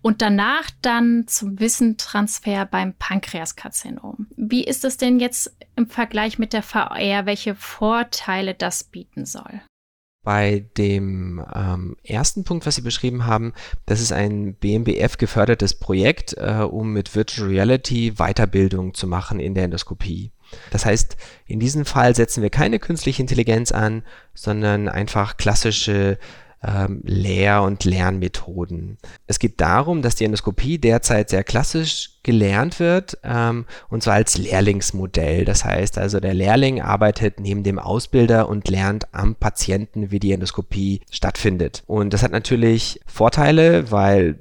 und 0.00 0.22
danach 0.22 0.70
dann 0.80 1.24
zum 1.26 1.60
Wissentransfer 1.60 2.64
beim 2.64 2.94
Pankreaskarzinom. 2.94 4.28
Wie 4.34 4.64
ist 4.64 4.86
es 4.86 4.96
denn 4.96 5.20
jetzt 5.20 5.54
im 5.76 5.88
Vergleich 5.88 6.38
mit 6.38 6.54
der 6.54 6.62
VR, 6.62 7.26
welche 7.26 7.54
Vorteile 7.54 8.54
das 8.54 8.84
bieten 8.84 9.26
soll? 9.26 9.60
Bei 10.22 10.64
dem 10.78 11.44
ähm, 11.54 11.96
ersten 12.02 12.44
Punkt, 12.44 12.64
was 12.64 12.76
Sie 12.76 12.82
beschrieben 12.82 13.26
haben, 13.26 13.52
das 13.84 14.00
ist 14.00 14.12
ein 14.12 14.54
BMBF 14.54 15.18
gefördertes 15.18 15.78
Projekt, 15.78 16.34
äh, 16.38 16.62
um 16.62 16.94
mit 16.94 17.14
Virtual 17.14 17.48
Reality 17.48 18.12
Weiterbildung 18.12 18.94
zu 18.94 19.06
machen 19.06 19.38
in 19.38 19.54
der 19.54 19.64
Endoskopie. 19.64 20.32
Das 20.70 20.86
heißt, 20.86 21.16
in 21.46 21.60
diesem 21.60 21.84
Fall 21.84 22.14
setzen 22.14 22.42
wir 22.42 22.50
keine 22.50 22.78
künstliche 22.78 23.22
Intelligenz 23.22 23.72
an, 23.72 24.02
sondern 24.34 24.88
einfach 24.88 25.36
klassische 25.36 26.18
ähm, 26.62 27.00
Lehr- 27.04 27.62
und 27.62 27.84
Lernmethoden. 27.84 28.98
Es 29.26 29.38
geht 29.38 29.60
darum, 29.60 30.02
dass 30.02 30.14
die 30.14 30.24
Endoskopie 30.24 30.78
derzeit 30.78 31.30
sehr 31.30 31.44
klassisch 31.44 32.18
gelernt 32.22 32.78
wird, 32.80 33.18
ähm, 33.24 33.64
und 33.88 34.02
zwar 34.02 34.14
als 34.14 34.36
Lehrlingsmodell. 34.36 35.44
Das 35.44 35.64
heißt 35.64 35.96
also, 35.96 36.20
der 36.20 36.34
Lehrling 36.34 36.82
arbeitet 36.82 37.40
neben 37.40 37.62
dem 37.62 37.78
Ausbilder 37.78 38.48
und 38.48 38.68
lernt 38.68 39.12
am 39.14 39.36
Patienten, 39.36 40.10
wie 40.10 40.20
die 40.20 40.32
Endoskopie 40.32 41.00
stattfindet. 41.10 41.82
Und 41.86 42.12
das 42.12 42.22
hat 42.22 42.32
natürlich 42.32 43.00
Vorteile, 43.06 43.90
weil 43.90 44.38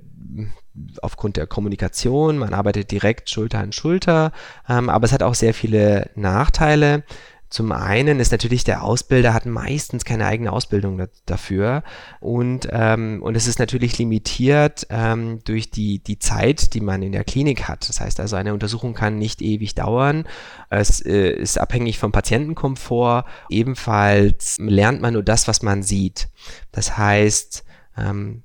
aufgrund 1.01 1.37
der 1.37 1.47
Kommunikation, 1.47 2.37
man 2.37 2.53
arbeitet 2.53 2.91
direkt 2.91 3.29
Schulter 3.29 3.59
an 3.59 3.71
Schulter, 3.71 4.31
ähm, 4.67 4.89
aber 4.89 5.05
es 5.05 5.13
hat 5.13 5.23
auch 5.23 5.35
sehr 5.35 5.53
viele 5.53 6.09
Nachteile. 6.15 7.03
Zum 7.49 7.71
einen 7.71 8.19
ist 8.19 8.31
natürlich 8.31 8.63
der 8.63 8.83
Ausbilder 8.83 9.33
hat 9.33 9.47
meistens 9.47 10.05
keine 10.05 10.27
eigene 10.27 10.51
Ausbildung 10.51 10.99
da, 10.99 11.07
dafür 11.25 11.83
und, 12.19 12.67
ähm, 12.71 13.23
und 13.23 13.35
es 13.35 13.47
ist 13.47 13.57
natürlich 13.57 13.97
limitiert 13.97 14.85
ähm, 14.91 15.39
durch 15.45 15.71
die, 15.71 15.97
die 15.97 16.19
Zeit, 16.19 16.75
die 16.75 16.79
man 16.79 17.01
in 17.01 17.11
der 17.11 17.23
Klinik 17.23 17.67
hat. 17.67 17.89
Das 17.89 18.01
heißt 18.01 18.19
also, 18.19 18.35
eine 18.35 18.53
Untersuchung 18.53 18.93
kann 18.93 19.17
nicht 19.17 19.41
ewig 19.41 19.73
dauern. 19.73 20.27
Es 20.69 21.03
äh, 21.03 21.31
ist 21.31 21.57
abhängig 21.57 21.97
vom 21.97 22.11
Patientenkomfort. 22.11 23.25
Ebenfalls 23.49 24.57
lernt 24.59 25.01
man 25.01 25.13
nur 25.13 25.23
das, 25.23 25.47
was 25.47 25.63
man 25.63 25.81
sieht. 25.81 26.29
Das 26.71 26.99
heißt, 26.99 27.63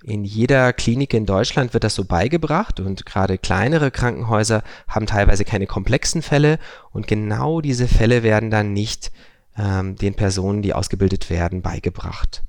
in 0.05 0.25
jeder 0.25 0.73
Klinik 0.73 1.15
in 1.15 1.27
Deutschland 1.27 1.75
wird 1.75 1.85
das 1.85 1.95
so 1.95 2.05
beigebracht 2.05 2.81
und 2.81 3.07
gerade 3.07 3.39
kleinere 3.39 3.91
Krankenhäuser 3.91 4.63
haben 4.89 5.07
teilweise 5.07 5.45
keine 5.45 5.67
komplexen 5.67 6.23
Fälle 6.23 6.59
und 6.93 7.07
genau 7.07 7.61
diese 7.61 7.89
Fälle 7.89 8.23
werden 8.23 8.51
dann 8.51 8.73
nicht 8.73 9.13
ähm, 9.57 9.97
den 9.97 10.15
Personen, 10.15 10.63
die 10.63 10.75
ausgebildet 10.75 11.31
werden, 11.31 11.63
beigebracht. 11.63 12.43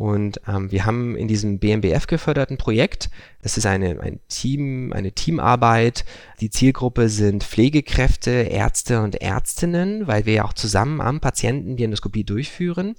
Und 0.00 0.40
ähm, 0.48 0.72
wir 0.72 0.86
haben 0.86 1.14
in 1.14 1.28
diesem 1.28 1.58
BMBF 1.58 2.06
geförderten 2.06 2.56
Projekt, 2.56 3.10
das 3.42 3.58
ist 3.58 3.66
eine, 3.66 4.00
ein 4.00 4.18
Team, 4.28 4.94
eine 4.94 5.12
Teamarbeit. 5.12 6.06
Die 6.40 6.48
Zielgruppe 6.48 7.10
sind 7.10 7.44
Pflegekräfte, 7.44 8.30
Ärzte 8.30 9.02
und 9.02 9.20
Ärztinnen, 9.20 10.06
weil 10.06 10.24
wir 10.24 10.32
ja 10.32 10.44
auch 10.46 10.54
zusammen 10.54 11.02
am 11.02 11.20
Patienten 11.20 11.76
die 11.76 11.84
Endoskopie 11.84 12.24
durchführen. 12.24 12.96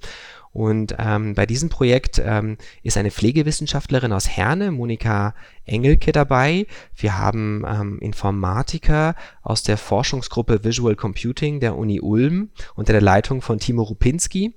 Und 0.52 0.94
ähm, 0.98 1.34
bei 1.34 1.46
diesem 1.46 1.70
Projekt 1.70 2.20
ähm, 2.22 2.58
ist 2.82 2.98
eine 2.98 3.10
Pflegewissenschaftlerin 3.10 4.12
aus 4.12 4.28
Herne, 4.28 4.70
Monika 4.70 5.34
Engelke, 5.64 6.12
dabei. 6.12 6.66
Wir 6.94 7.18
haben 7.18 7.64
ähm, 7.66 7.98
Informatiker 8.00 9.14
aus 9.42 9.62
der 9.62 9.78
Forschungsgruppe 9.78 10.62
Visual 10.62 10.94
Computing 10.94 11.60
der 11.60 11.76
Uni 11.76 12.00
Ulm 12.00 12.50
unter 12.74 12.92
der 12.92 13.00
Leitung 13.00 13.40
von 13.40 13.58
Timo 13.58 13.82
Rupinski. 13.82 14.54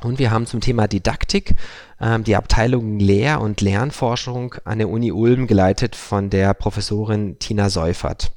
Und 0.00 0.18
wir 0.18 0.30
haben 0.30 0.46
zum 0.46 0.62
Thema 0.62 0.88
Didaktik 0.88 1.54
ähm, 2.00 2.24
die 2.24 2.36
Abteilung 2.36 2.98
Lehr- 2.98 3.42
und 3.42 3.60
Lernforschung 3.60 4.54
an 4.64 4.78
der 4.78 4.88
Uni 4.88 5.12
Ulm 5.12 5.46
geleitet 5.46 5.96
von 5.96 6.30
der 6.30 6.54
Professorin 6.54 7.38
Tina 7.38 7.68
Seufert. 7.68 8.32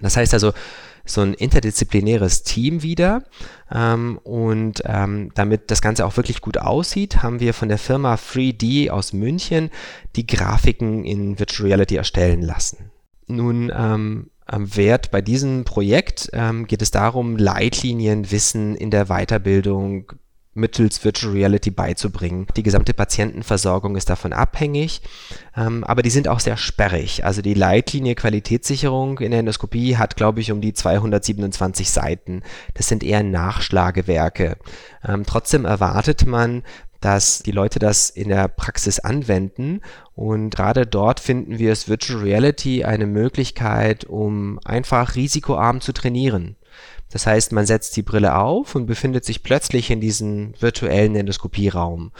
Das 0.00 0.16
heißt 0.16 0.34
also, 0.34 0.52
so 1.04 1.20
ein 1.20 1.34
interdisziplinäres 1.34 2.42
Team 2.42 2.82
wieder. 2.82 3.24
Ähm, 3.70 4.18
und 4.22 4.82
ähm, 4.86 5.30
damit 5.34 5.70
das 5.70 5.82
Ganze 5.82 6.06
auch 6.06 6.16
wirklich 6.16 6.40
gut 6.40 6.58
aussieht, 6.58 7.22
haben 7.22 7.40
wir 7.40 7.54
von 7.54 7.68
der 7.68 7.78
Firma 7.78 8.14
3D 8.14 8.90
aus 8.90 9.12
München 9.12 9.70
die 10.16 10.26
Grafiken 10.26 11.04
in 11.04 11.38
Virtual 11.38 11.68
Reality 11.68 11.96
erstellen 11.96 12.42
lassen. 12.42 12.90
Nun 13.26 13.72
ähm, 13.74 14.30
am 14.46 14.76
Wert 14.76 15.10
bei 15.10 15.22
diesem 15.22 15.64
Projekt 15.64 16.30
ähm, 16.32 16.66
geht 16.66 16.82
es 16.82 16.90
darum, 16.90 17.36
Leitlinien, 17.36 18.30
Wissen 18.30 18.74
in 18.74 18.90
der 18.90 19.06
Weiterbildung 19.06 20.12
mittels 20.54 21.04
Virtual 21.04 21.32
Reality 21.32 21.70
beizubringen. 21.70 22.46
Die 22.56 22.62
gesamte 22.62 22.94
Patientenversorgung 22.94 23.96
ist 23.96 24.08
davon 24.08 24.32
abhängig, 24.32 25.02
ähm, 25.56 25.84
aber 25.84 26.02
die 26.02 26.10
sind 26.10 26.28
auch 26.28 26.40
sehr 26.40 26.56
sperrig. 26.56 27.24
Also 27.24 27.42
die 27.42 27.54
Leitlinie 27.54 28.14
Qualitätssicherung 28.14 29.18
in 29.18 29.32
der 29.32 29.40
Endoskopie 29.40 29.96
hat, 29.96 30.16
glaube 30.16 30.40
ich, 30.40 30.52
um 30.52 30.60
die 30.60 30.72
227 30.72 31.90
Seiten. 31.90 32.42
Das 32.74 32.88
sind 32.88 33.02
eher 33.02 33.22
Nachschlagewerke. 33.22 34.56
Ähm, 35.06 35.24
trotzdem 35.26 35.64
erwartet 35.64 36.26
man, 36.26 36.62
dass 37.04 37.40
die 37.40 37.50
Leute 37.50 37.78
das 37.78 38.08
in 38.08 38.30
der 38.30 38.48
Praxis 38.48 38.98
anwenden. 38.98 39.82
Und 40.14 40.50
gerade 40.56 40.86
dort 40.86 41.20
finden 41.20 41.58
wir 41.58 41.70
es 41.70 41.86
Virtual 41.86 42.20
Reality 42.20 42.84
eine 42.84 43.06
Möglichkeit, 43.06 44.06
um 44.06 44.58
einfach 44.64 45.14
risikoarm 45.14 45.82
zu 45.82 45.92
trainieren. 45.92 46.56
Das 47.10 47.26
heißt, 47.26 47.52
man 47.52 47.66
setzt 47.66 47.96
die 47.96 48.02
Brille 48.02 48.36
auf 48.36 48.74
und 48.74 48.86
befindet 48.86 49.24
sich 49.24 49.42
plötzlich 49.42 49.90
in 49.90 50.00
diesem 50.00 50.54
virtuellen 50.60 51.14
Endoskopieraum. 51.14 52.12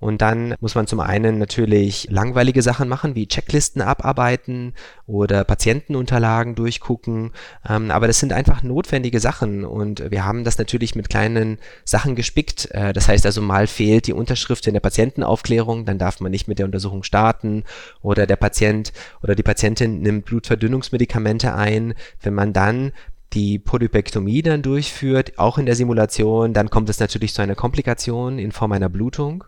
Und 0.00 0.22
dann 0.22 0.54
muss 0.60 0.74
man 0.74 0.86
zum 0.86 0.98
einen 0.98 1.38
natürlich 1.38 2.08
langweilige 2.10 2.62
Sachen 2.62 2.88
machen, 2.88 3.14
wie 3.14 3.28
Checklisten 3.28 3.82
abarbeiten 3.82 4.72
oder 5.06 5.44
Patientenunterlagen 5.44 6.54
durchgucken. 6.54 7.32
Ähm, 7.68 7.90
aber 7.90 8.06
das 8.06 8.18
sind 8.18 8.32
einfach 8.32 8.62
notwendige 8.62 9.20
Sachen 9.20 9.62
und 9.62 10.10
wir 10.10 10.24
haben 10.24 10.42
das 10.42 10.56
natürlich 10.56 10.94
mit 10.94 11.10
kleinen 11.10 11.58
Sachen 11.84 12.16
gespickt. 12.16 12.70
Äh, 12.70 12.94
das 12.94 13.08
heißt 13.08 13.26
also, 13.26 13.42
mal 13.42 13.66
fehlt 13.66 14.06
die 14.06 14.14
Unterschrift 14.14 14.66
in 14.66 14.72
der 14.72 14.80
Patientenaufklärung, 14.80 15.84
dann 15.84 15.98
darf 15.98 16.20
man 16.20 16.30
nicht 16.30 16.48
mit 16.48 16.58
der 16.58 16.66
Untersuchung 16.66 17.02
starten 17.02 17.64
oder 18.00 18.26
der 18.26 18.36
Patient 18.36 18.94
oder 19.22 19.34
die 19.34 19.42
Patientin 19.42 20.00
nimmt 20.00 20.24
Blutverdünnungsmedikamente 20.24 21.54
ein. 21.54 21.92
Wenn 22.22 22.32
man 22.32 22.54
dann 22.54 22.92
die 23.32 23.58
Polypektomie 23.58 24.42
dann 24.42 24.62
durchführt, 24.62 25.38
auch 25.38 25.58
in 25.58 25.66
der 25.66 25.76
Simulation, 25.76 26.52
dann 26.52 26.70
kommt 26.70 26.88
es 26.90 27.00
natürlich 27.00 27.34
zu 27.34 27.42
einer 27.42 27.54
Komplikation 27.54 28.38
in 28.38 28.52
Form 28.52 28.72
einer 28.72 28.88
Blutung. 28.88 29.44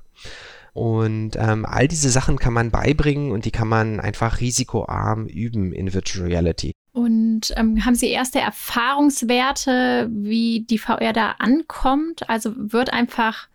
Und 0.72 1.32
ähm, 1.36 1.66
all 1.66 1.88
diese 1.88 2.08
Sachen 2.08 2.38
kann 2.38 2.54
man 2.54 2.70
beibringen 2.70 3.32
und 3.32 3.44
die 3.44 3.50
kann 3.50 3.68
man 3.68 4.00
einfach 4.00 4.40
risikoarm 4.40 5.26
üben 5.26 5.72
in 5.72 5.92
Virtual 5.92 6.26
Reality. 6.26 6.72
Und 6.92 7.52
ähm, 7.56 7.84
haben 7.84 7.94
Sie 7.94 8.10
erste 8.10 8.40
Erfahrungswerte, 8.40 10.08
wie 10.12 10.64
die 10.68 10.78
VR 10.78 11.12
da 11.12 11.32
ankommt? 11.38 12.28
Also 12.28 12.52
wird 12.56 12.92
einfach 12.92 13.48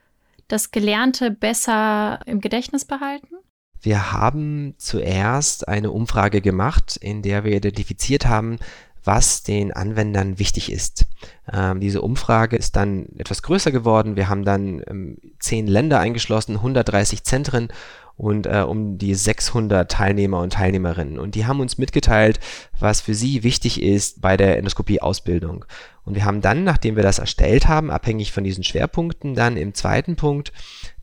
das 0.48 0.72
Gelernte 0.72 1.32
besser 1.32 2.20
im 2.26 2.40
Gedächtnis 2.42 2.86
behalten? 2.86 3.36
Wir 3.80 4.12
haben 4.12 4.74
zuerst 4.78 5.68
eine 5.68 5.92
Umfrage 5.92 6.42
gemacht, 6.42 6.98
in 6.98 7.22
der 7.22 7.44
wir 7.44 7.56
identifiziert 7.56 8.26
haben, 8.26 8.58
was 9.08 9.41
den 9.41 9.72
Anwendern 9.72 10.38
wichtig 10.38 10.72
ist. 10.72 11.06
Ähm, 11.52 11.80
diese 11.80 12.02
Umfrage 12.02 12.58
ist 12.58 12.76
dann 12.76 13.08
etwas 13.17 13.41
größer 13.41 13.72
geworden. 13.72 14.15
Wir 14.15 14.30
haben 14.30 14.43
dann 14.43 14.84
ähm, 14.88 15.17
zehn 15.39 15.65
Länder 15.65 16.00
eingeschlossen, 16.00 16.58
130 16.58 17.24
Zentren 17.24 17.70
und 18.17 18.48
äh, 18.48 18.63
um 18.67 18.98
die 18.98 19.13
600 19.13 19.89
Teilnehmer 19.89 20.41
und 20.41 20.54
Teilnehmerinnen. 20.54 21.20
Und 21.20 21.36
die 21.36 21.46
haben 21.46 21.60
uns 21.60 21.78
mitgeteilt, 21.78 22.39
was 22.80 23.00
für 23.00 23.13
sie 23.13 23.43
wichtig 23.43 23.82
ist 23.82 24.22
bei 24.22 24.36
der 24.36 24.58
Endoskopie-Ausbildung. 24.58 25.65
Und 26.04 26.15
wir 26.15 26.26
haben 26.26 26.41
dann, 26.41 26.63
nachdem 26.63 26.96
wir 26.96 27.04
das 27.04 27.20
erstellt 27.20 27.67
haben, 27.67 27.91
abhängig 27.91 28.32
von 28.32 28.43
diesen 28.43 28.63
Schwerpunkten, 28.63 29.36
dann 29.36 29.56
im 29.56 29.74
zweiten 29.74 30.15
Punkt 30.15 30.52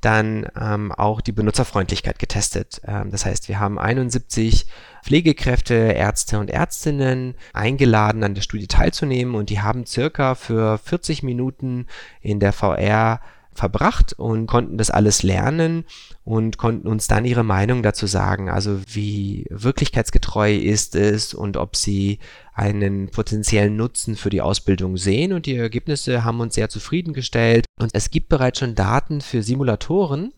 dann 0.00 0.46
ähm, 0.60 0.92
auch 0.92 1.20
die 1.20 1.32
Benutzerfreundlichkeit 1.32 2.18
getestet. 2.18 2.80
Ähm, 2.86 3.10
das 3.10 3.24
heißt, 3.24 3.48
wir 3.48 3.60
haben 3.60 3.78
71 3.78 4.66
Pflegekräfte, 5.04 5.74
Ärzte 5.74 6.38
und 6.38 6.48
Ärztinnen 6.48 7.34
eingeladen, 7.52 8.24
an 8.24 8.34
der 8.34 8.40
Studie 8.40 8.68
teilzunehmen. 8.68 9.34
Und 9.34 9.50
die 9.50 9.60
haben 9.60 9.84
circa 9.84 10.34
für 10.34 10.78
40 10.78 11.22
Minuten 11.22 11.86
in 12.22 12.40
der 12.40 12.54
VR 12.54 13.20
verbracht 13.52 14.14
und 14.14 14.46
konnten 14.46 14.78
das 14.78 14.90
alles 14.90 15.22
lernen 15.22 15.84
und 16.24 16.56
konnten 16.56 16.88
uns 16.88 17.06
dann 17.06 17.24
ihre 17.24 17.44
Meinung 17.44 17.82
dazu 17.82 18.06
sagen, 18.06 18.48
also 18.48 18.80
wie 18.88 19.46
wirklichkeitsgetreu 19.50 20.54
ist 20.54 20.96
es 20.96 21.34
und 21.34 21.56
ob 21.56 21.76
sie 21.76 22.18
einen 22.54 23.10
potenziellen 23.10 23.76
Nutzen 23.76 24.16
für 24.16 24.30
die 24.30 24.40
Ausbildung 24.40 24.96
sehen. 24.96 25.32
Und 25.32 25.46
die 25.46 25.56
Ergebnisse 25.56 26.24
haben 26.24 26.40
uns 26.40 26.54
sehr 26.54 26.68
zufriedengestellt. 26.70 27.66
Und 27.78 27.90
es 27.92 28.10
gibt 28.10 28.28
bereits 28.28 28.60
schon 28.60 28.74
Daten 28.74 29.20
für 29.20 29.42
Simulatoren, 29.42 30.32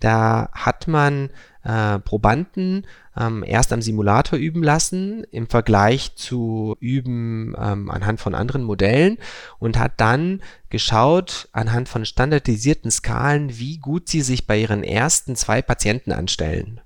da 0.00 0.48
hat 0.52 0.86
man 0.86 1.30
äh, 1.64 1.98
Probanden 1.98 2.86
ähm, 3.16 3.44
erst 3.46 3.72
am 3.72 3.82
Simulator 3.82 4.38
üben 4.38 4.62
lassen 4.62 5.24
im 5.30 5.46
Vergleich 5.46 6.14
zu 6.16 6.76
üben 6.80 7.54
ähm, 7.58 7.90
anhand 7.90 8.20
von 8.20 8.34
anderen 8.34 8.64
Modellen 8.64 9.18
und 9.58 9.78
hat 9.78 9.92
dann 9.98 10.42
geschaut 10.70 11.48
anhand 11.52 11.88
von 11.88 12.04
standardisierten 12.04 12.90
Skalen, 12.90 13.58
wie 13.58 13.78
gut 13.78 14.08
sie 14.08 14.22
sich 14.22 14.46
bei 14.46 14.58
ihren 14.58 14.82
ersten 14.82 15.36
zwei 15.36 15.62
Patienten 15.62 16.12
anstellen. 16.12 16.80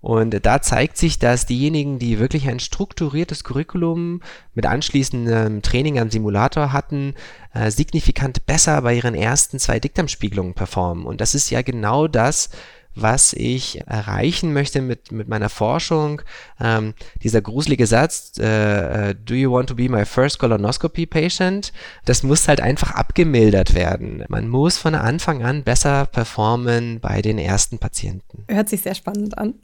Und 0.00 0.46
da 0.46 0.62
zeigt 0.62 0.96
sich, 0.96 1.18
dass 1.18 1.46
diejenigen, 1.46 1.98
die 1.98 2.20
wirklich 2.20 2.48
ein 2.48 2.60
strukturiertes 2.60 3.42
Curriculum 3.42 4.22
mit 4.54 4.66
anschließendem 4.66 5.62
Training 5.62 5.98
am 5.98 6.10
Simulator 6.10 6.72
hatten, 6.72 7.14
äh, 7.52 7.72
signifikant 7.72 8.46
besser 8.46 8.80
bei 8.82 8.94
ihren 8.94 9.16
ersten 9.16 9.58
zwei 9.58 9.80
Dickdarmspiegelungen 9.80 10.54
performen. 10.54 11.04
Und 11.04 11.20
das 11.20 11.34
ist 11.34 11.50
ja 11.50 11.62
genau 11.62 12.06
das, 12.06 12.50
was 13.00 13.32
ich 13.32 13.80
erreichen 13.86 14.52
möchte 14.52 14.80
mit, 14.80 15.12
mit 15.12 15.28
meiner 15.28 15.48
Forschung. 15.48 16.22
Ähm, 16.60 16.94
dieser 17.22 17.40
gruselige 17.40 17.86
Satz, 17.86 18.32
äh, 18.38 19.10
äh, 19.10 19.14
do 19.14 19.34
you 19.34 19.50
want 19.52 19.68
to 19.68 19.74
be 19.74 19.88
my 19.88 20.04
first 20.04 20.38
colonoscopy 20.38 21.06
patient? 21.06 21.72
Das 22.04 22.22
muss 22.22 22.48
halt 22.48 22.60
einfach 22.60 22.92
abgemildert 22.92 23.74
werden. 23.74 24.24
Man 24.28 24.48
muss 24.48 24.78
von 24.78 24.94
Anfang 24.94 25.42
an 25.42 25.64
besser 25.64 26.06
performen 26.06 27.00
bei 27.00 27.22
den 27.22 27.38
ersten 27.38 27.78
Patienten. 27.78 28.44
Hört 28.48 28.68
sich 28.68 28.82
sehr 28.82 28.94
spannend 28.94 29.38
an. 29.38 29.54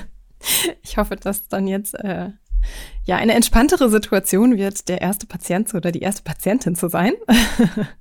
ich 0.82 0.96
hoffe, 0.96 1.16
dass 1.16 1.48
dann 1.48 1.66
jetzt 1.66 1.94
äh, 1.94 2.30
ja 3.04 3.16
eine 3.16 3.34
entspanntere 3.34 3.88
Situation 3.90 4.56
wird, 4.56 4.88
der 4.88 5.00
erste 5.00 5.26
Patient 5.26 5.72
oder 5.74 5.92
die 5.92 6.00
erste 6.00 6.22
Patientin 6.22 6.74
zu 6.74 6.88
sein. 6.88 7.12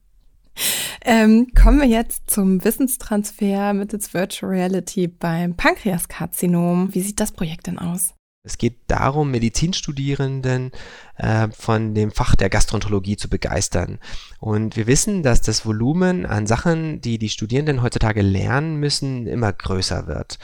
Ähm, 1.04 1.48
kommen 1.56 1.80
wir 1.80 1.88
jetzt 1.88 2.30
zum 2.30 2.64
Wissenstransfer 2.64 3.74
mittels 3.74 4.14
Virtual 4.14 4.52
Reality 4.52 5.08
beim 5.08 5.56
Pankreaskarzinom. 5.56 6.94
Wie 6.94 7.02
sieht 7.02 7.20
das 7.20 7.32
Projekt 7.32 7.68
denn 7.68 7.80
aus? 7.80 8.14
Es 8.44 8.58
geht 8.58 8.78
darum, 8.88 9.32
Medizinstudierenden 9.32 10.72
äh, 11.18 11.50
von 11.52 11.94
dem 11.94 12.12
Fach 12.12 12.36
der 12.36 12.50
Gastroenterologie 12.50 13.18
zu 13.18 13.30
begeistern. 13.30 14.00
Und 14.40 14.78
wir 14.78 14.88
wissen, 14.88 15.24
dass 15.24 15.42
das 15.42 15.66
Volumen 15.66 16.26
an 16.26 16.48
Sachen, 16.48 17.02
die 17.02 17.18
die 17.18 17.30
Studierenden 17.30 17.82
heutzutage 17.82 18.22
lernen 18.22 18.78
müssen, 18.78 19.28
immer 19.28 19.52
größer 19.52 20.08
wird. 20.08 20.40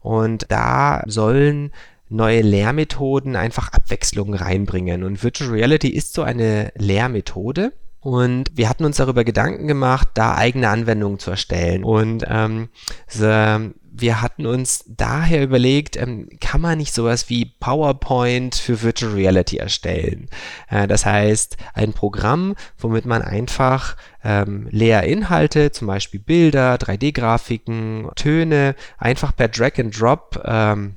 Und 0.00 0.46
da 0.48 1.02
sollen 1.06 1.72
neue 2.08 2.42
Lehrmethoden 2.42 3.36
einfach 3.36 3.72
Abwechslung 3.72 4.34
reinbringen. 4.34 5.02
Und 5.02 5.22
Virtual 5.22 5.50
Reality 5.50 5.88
ist 5.88 6.12
so 6.12 6.22
eine 6.22 6.72
Lehrmethode. 6.76 7.72
Und 8.00 8.50
wir 8.54 8.68
hatten 8.68 8.84
uns 8.84 8.96
darüber 8.96 9.24
Gedanken 9.24 9.66
gemacht, 9.66 10.08
da 10.14 10.34
eigene 10.34 10.68
Anwendungen 10.68 11.18
zu 11.18 11.30
erstellen. 11.30 11.84
Und 11.84 12.24
ähm, 12.28 12.68
wir 13.92 14.22
hatten 14.22 14.46
uns 14.46 14.84
daher 14.86 15.42
überlegt, 15.42 15.96
ähm, 15.96 16.28
kann 16.40 16.60
man 16.60 16.78
nicht 16.78 16.94
sowas 16.94 17.28
wie 17.28 17.44
PowerPoint 17.44 18.54
für 18.54 18.82
Virtual 18.82 19.12
Reality 19.12 19.58
erstellen? 19.58 20.28
Äh, 20.68 20.86
das 20.86 21.04
heißt, 21.04 21.56
ein 21.74 21.92
Programm, 21.92 22.54
womit 22.78 23.04
man 23.04 23.22
einfach 23.22 23.96
ähm, 24.24 24.68
leer 24.70 25.04
Inhalte, 25.04 25.72
zum 25.72 25.86
Beispiel 25.86 26.20
Bilder, 26.20 26.76
3D-Grafiken, 26.76 28.08
Töne, 28.16 28.74
einfach 28.98 29.34
per 29.34 29.48
Drag 29.48 29.78
and 29.78 29.98
Drop 29.98 30.40
ähm, 30.44 30.96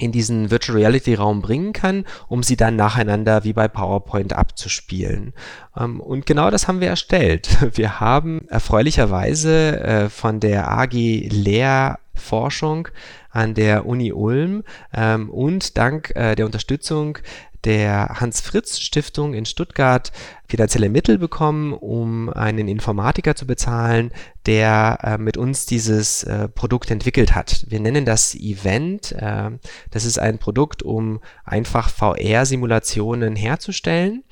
in 0.00 0.12
diesen 0.12 0.50
Virtual 0.50 0.78
Reality 0.78 1.14
Raum 1.14 1.42
bringen 1.42 1.72
kann, 1.72 2.04
um 2.28 2.42
sie 2.42 2.56
dann 2.56 2.76
nacheinander 2.76 3.44
wie 3.44 3.52
bei 3.52 3.68
PowerPoint 3.68 4.32
abzuspielen. 4.32 5.34
Ähm, 5.76 6.00
und 6.00 6.26
genau 6.26 6.50
das 6.50 6.66
haben 6.66 6.80
wir 6.80 6.88
erstellt. 6.88 7.48
Wir 7.76 8.00
haben 8.00 8.48
erfreulicherweise 8.48 9.80
äh, 9.80 10.08
von 10.08 10.40
der 10.40 10.70
AG 10.70 10.92
Lehrforschung 10.92 12.88
an 13.30 13.54
der 13.54 13.86
Uni 13.86 14.12
Ulm 14.12 14.64
ähm, 14.94 15.30
und 15.30 15.76
dank 15.78 16.12
äh, 16.16 16.34
der 16.34 16.46
Unterstützung 16.46 17.18
der 17.64 18.20
Hans-Fritz-Stiftung 18.20 19.34
in 19.34 19.44
Stuttgart 19.44 20.12
finanzielle 20.48 20.88
Mittel 20.88 21.18
bekommen, 21.18 21.74
um 21.74 22.30
einen 22.30 22.68
Informatiker 22.68 23.36
zu 23.36 23.46
bezahlen, 23.46 24.12
der 24.46 24.98
äh, 25.02 25.18
mit 25.18 25.36
uns 25.36 25.66
dieses 25.66 26.24
äh, 26.24 26.48
Produkt 26.48 26.90
entwickelt 26.90 27.34
hat. 27.34 27.66
Wir 27.68 27.78
nennen 27.78 28.04
das 28.04 28.34
Event. 28.34 29.12
Äh, 29.12 29.50
das 29.90 30.04
ist 30.04 30.18
ein 30.18 30.38
Produkt, 30.38 30.82
um 30.82 31.20
einfach 31.44 31.90
VR-Simulationen 31.90 33.36
herzustellen 33.36 34.24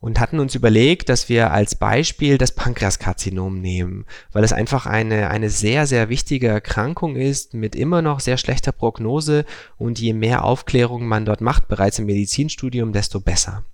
und 0.00 0.20
hatten 0.20 0.40
uns 0.40 0.54
überlegt, 0.54 1.08
dass 1.08 1.28
wir 1.28 1.52
als 1.52 1.74
Beispiel 1.74 2.36
das 2.38 2.52
Pankreaskarzinom 2.52 3.60
nehmen, 3.60 4.04
weil 4.32 4.44
es 4.44 4.52
einfach 4.52 4.86
eine, 4.86 5.30
eine 5.30 5.48
sehr, 5.48 5.86
sehr 5.86 6.08
wichtige 6.08 6.48
Erkrankung 6.48 7.16
ist 7.16 7.54
mit 7.54 7.74
immer 7.74 8.02
noch 8.02 8.20
sehr 8.20 8.36
schlechter 8.36 8.72
Prognose 8.72 9.46
und 9.78 9.98
je 9.98 10.12
mehr 10.12 10.44
Aufklärung 10.44 11.06
man 11.06 11.24
dort 11.24 11.40
macht, 11.40 11.68
bereits 11.68 11.98
im 11.98 12.06
Medizinstudium, 12.06 12.92
desto 12.92 13.20
besser. 13.20 13.64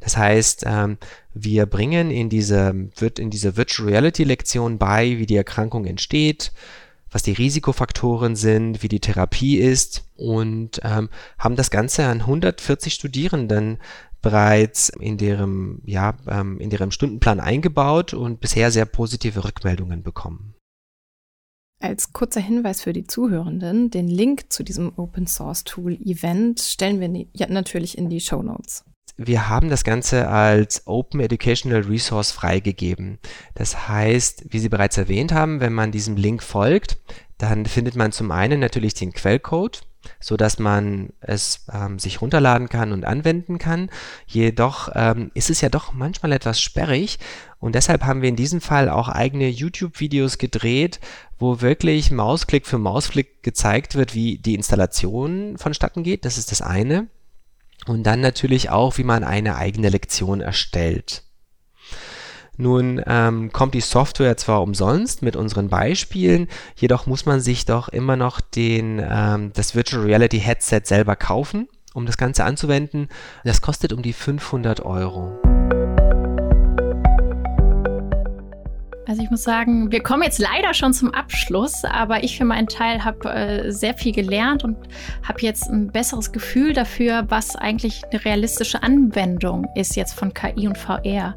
Das 0.00 0.16
heißt, 0.16 0.64
ähm, 0.66 0.98
wir 1.34 1.66
bringen 1.66 2.10
in 2.10 2.28
diese, 2.28 2.88
wird 2.96 3.18
in 3.18 3.30
diese 3.30 3.56
Virtual 3.56 3.88
Reality 3.88 4.24
Lektion 4.24 4.78
bei, 4.78 5.18
wie 5.18 5.26
die 5.26 5.36
Erkrankung 5.36 5.84
entsteht, 5.84 6.52
was 7.10 7.22
die 7.22 7.32
Risikofaktoren 7.32 8.36
sind, 8.36 8.82
wie 8.82 8.88
die 8.88 9.00
Therapie 9.00 9.58
ist 9.58 10.04
und 10.16 10.80
ähm, 10.84 11.08
haben 11.38 11.56
das 11.56 11.70
Ganze 11.70 12.06
an 12.06 12.20
140 12.20 12.94
Studierenden 12.94 13.78
bereits 14.22 14.90
in 14.90 15.16
deren, 15.16 15.82
ja, 15.84 16.14
ähm, 16.28 16.60
in 16.60 16.70
deren 16.70 16.92
Stundenplan 16.92 17.40
eingebaut 17.40 18.14
und 18.14 18.40
bisher 18.40 18.70
sehr 18.70 18.84
positive 18.84 19.44
Rückmeldungen 19.44 20.02
bekommen. 20.02 20.54
Als 21.82 22.12
kurzer 22.12 22.42
Hinweis 22.42 22.82
für 22.82 22.92
die 22.92 23.06
Zuhörenden, 23.06 23.90
den 23.90 24.06
Link 24.06 24.52
zu 24.52 24.62
diesem 24.62 24.92
Open 24.98 25.26
Source 25.26 25.64
Tool 25.64 25.94
Event 25.94 26.60
stellen 26.60 27.00
wir 27.00 27.48
natürlich 27.48 27.96
in 27.96 28.10
die 28.10 28.20
Show 28.20 28.42
Notes 28.42 28.84
wir 29.22 29.50
haben 29.50 29.68
das 29.68 29.84
Ganze 29.84 30.28
als 30.28 30.86
Open 30.86 31.20
Educational 31.20 31.82
Resource 31.82 32.32
freigegeben. 32.32 33.18
Das 33.54 33.86
heißt, 33.86 34.46
wie 34.48 34.58
Sie 34.58 34.70
bereits 34.70 34.96
erwähnt 34.96 35.32
haben, 35.32 35.60
wenn 35.60 35.74
man 35.74 35.92
diesem 35.92 36.16
Link 36.16 36.42
folgt, 36.42 36.96
dann 37.36 37.66
findet 37.66 37.96
man 37.96 38.12
zum 38.12 38.30
einen 38.30 38.60
natürlich 38.60 38.94
den 38.94 39.12
Quellcode, 39.12 39.82
so 40.20 40.38
dass 40.38 40.58
man 40.58 41.12
es 41.20 41.66
ähm, 41.70 41.98
sich 41.98 42.22
runterladen 42.22 42.70
kann 42.70 42.92
und 42.92 43.04
anwenden 43.04 43.58
kann. 43.58 43.90
Jedoch 44.26 44.88
ähm, 44.94 45.30
ist 45.34 45.50
es 45.50 45.60
ja 45.60 45.68
doch 45.68 45.92
manchmal 45.92 46.32
etwas 46.32 46.58
sperrig 46.58 47.18
und 47.58 47.74
deshalb 47.74 48.04
haben 48.04 48.22
wir 48.22 48.30
in 48.30 48.36
diesem 48.36 48.62
Fall 48.62 48.88
auch 48.88 49.10
eigene 49.10 49.50
YouTube-Videos 49.50 50.38
gedreht, 50.38 50.98
wo 51.38 51.60
wirklich 51.60 52.10
Mausklick 52.10 52.66
für 52.66 52.78
Mausklick 52.78 53.42
gezeigt 53.42 53.96
wird, 53.96 54.14
wie 54.14 54.38
die 54.38 54.54
Installation 54.54 55.58
vonstatten 55.58 56.04
geht. 56.04 56.24
Das 56.24 56.38
ist 56.38 56.52
das 56.52 56.62
eine. 56.62 57.08
Und 57.86 58.04
dann 58.04 58.20
natürlich 58.20 58.70
auch, 58.70 58.98
wie 58.98 59.04
man 59.04 59.24
eine 59.24 59.56
eigene 59.56 59.88
Lektion 59.88 60.40
erstellt. 60.40 61.22
Nun 62.60 63.02
ähm, 63.06 63.52
kommt 63.52 63.72
die 63.72 63.80
Software 63.80 64.36
zwar 64.36 64.62
umsonst 64.62 65.22
mit 65.22 65.34
unseren 65.34 65.68
Beispielen, 65.68 66.46
jedoch 66.76 67.06
muss 67.06 67.24
man 67.24 67.40
sich 67.40 67.64
doch 67.64 67.88
immer 67.88 68.16
noch 68.16 68.40
den, 68.42 69.02
ähm, 69.02 69.52
das 69.54 69.74
Virtual 69.74 70.02
Reality 70.02 70.40
Headset 70.40 70.82
selber 70.84 71.16
kaufen, 71.16 71.68
um 71.94 72.04
das 72.04 72.18
Ganze 72.18 72.44
anzuwenden. 72.44 73.08
Das 73.44 73.62
kostet 73.62 73.94
um 73.94 74.02
die 74.02 74.12
500 74.12 74.80
Euro. 74.84 75.40
Also 79.10 79.24
ich 79.24 79.30
muss 79.30 79.42
sagen, 79.42 79.90
wir 79.90 80.04
kommen 80.04 80.22
jetzt 80.22 80.38
leider 80.38 80.72
schon 80.72 80.92
zum 80.92 81.12
Abschluss, 81.12 81.84
aber 81.84 82.22
ich 82.22 82.38
für 82.38 82.44
meinen 82.44 82.68
Teil 82.68 83.04
habe 83.04 83.28
äh, 83.28 83.72
sehr 83.72 83.94
viel 83.94 84.12
gelernt 84.12 84.62
und 84.62 84.76
habe 85.24 85.40
jetzt 85.40 85.68
ein 85.68 85.88
besseres 85.90 86.30
Gefühl 86.30 86.74
dafür, 86.74 87.24
was 87.28 87.56
eigentlich 87.56 88.02
eine 88.04 88.24
realistische 88.24 88.84
Anwendung 88.84 89.66
ist 89.74 89.96
jetzt 89.96 90.12
von 90.12 90.32
KI 90.32 90.68
und 90.68 90.78
VR 90.78 91.34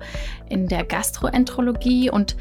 in 0.49 0.67
der 0.67 0.83
Gastroenterologie 0.83 2.11
und 2.11 2.35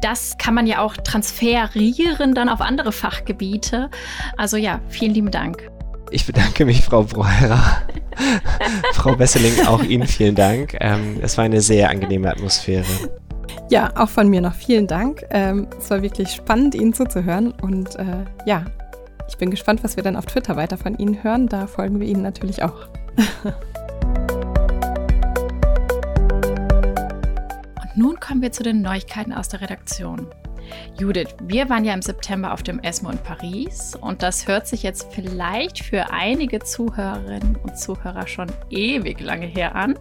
das 0.00 0.36
kann 0.36 0.54
man 0.54 0.66
ja 0.66 0.80
auch 0.80 0.96
transferieren 0.96 2.34
dann 2.34 2.48
auf 2.48 2.60
andere 2.60 2.90
Fachgebiete. 2.90 3.88
Also 4.36 4.56
ja, 4.56 4.80
vielen 4.88 5.14
lieben 5.14 5.30
Dank. 5.30 5.62
Ich 6.10 6.26
bedanke 6.26 6.64
mich, 6.64 6.82
Frau 6.82 7.04
Breurer. 7.04 7.82
Frau 8.94 9.14
Besseling, 9.14 9.64
auch 9.66 9.84
Ihnen 9.84 10.08
vielen 10.08 10.34
Dank. 10.34 10.76
Ähm, 10.80 11.20
es 11.22 11.38
war 11.38 11.44
eine 11.44 11.60
sehr 11.60 11.88
angenehme 11.88 12.30
Atmosphäre. 12.30 12.84
Ja, 13.72 13.90
auch 13.96 14.10
von 14.10 14.28
mir 14.28 14.42
noch 14.42 14.52
vielen 14.52 14.86
Dank. 14.86 15.24
Ähm, 15.30 15.66
es 15.78 15.88
war 15.88 16.02
wirklich 16.02 16.28
spannend, 16.28 16.74
Ihnen 16.74 16.92
zuzuhören. 16.92 17.52
Und 17.52 17.96
äh, 17.96 18.26
ja, 18.44 18.66
ich 19.26 19.38
bin 19.38 19.50
gespannt, 19.50 19.82
was 19.82 19.96
wir 19.96 20.02
dann 20.02 20.14
auf 20.14 20.26
Twitter 20.26 20.56
weiter 20.56 20.76
von 20.76 20.98
Ihnen 20.98 21.24
hören. 21.24 21.46
Da 21.46 21.66
folgen 21.66 21.98
wir 21.98 22.06
Ihnen 22.06 22.20
natürlich 22.20 22.62
auch. 22.62 22.86
Und 27.80 27.96
nun 27.96 28.20
kommen 28.20 28.42
wir 28.42 28.52
zu 28.52 28.62
den 28.62 28.82
Neuigkeiten 28.82 29.32
aus 29.32 29.48
der 29.48 29.62
Redaktion. 29.62 30.26
Judith, 30.98 31.34
wir 31.42 31.68
waren 31.68 31.84
ja 31.84 31.94
im 31.94 32.02
September 32.02 32.52
auf 32.52 32.62
dem 32.62 32.78
ESMO 32.80 33.10
in 33.10 33.18
Paris 33.18 33.96
und 34.00 34.22
das 34.22 34.46
hört 34.46 34.66
sich 34.66 34.82
jetzt 34.82 35.12
vielleicht 35.12 35.82
für 35.82 36.10
einige 36.10 36.60
Zuhörerinnen 36.60 37.56
und 37.56 37.78
Zuhörer 37.78 38.26
schon 38.26 38.50
ewig 38.70 39.20
lange 39.20 39.46
her 39.46 39.74
an. 39.74 39.98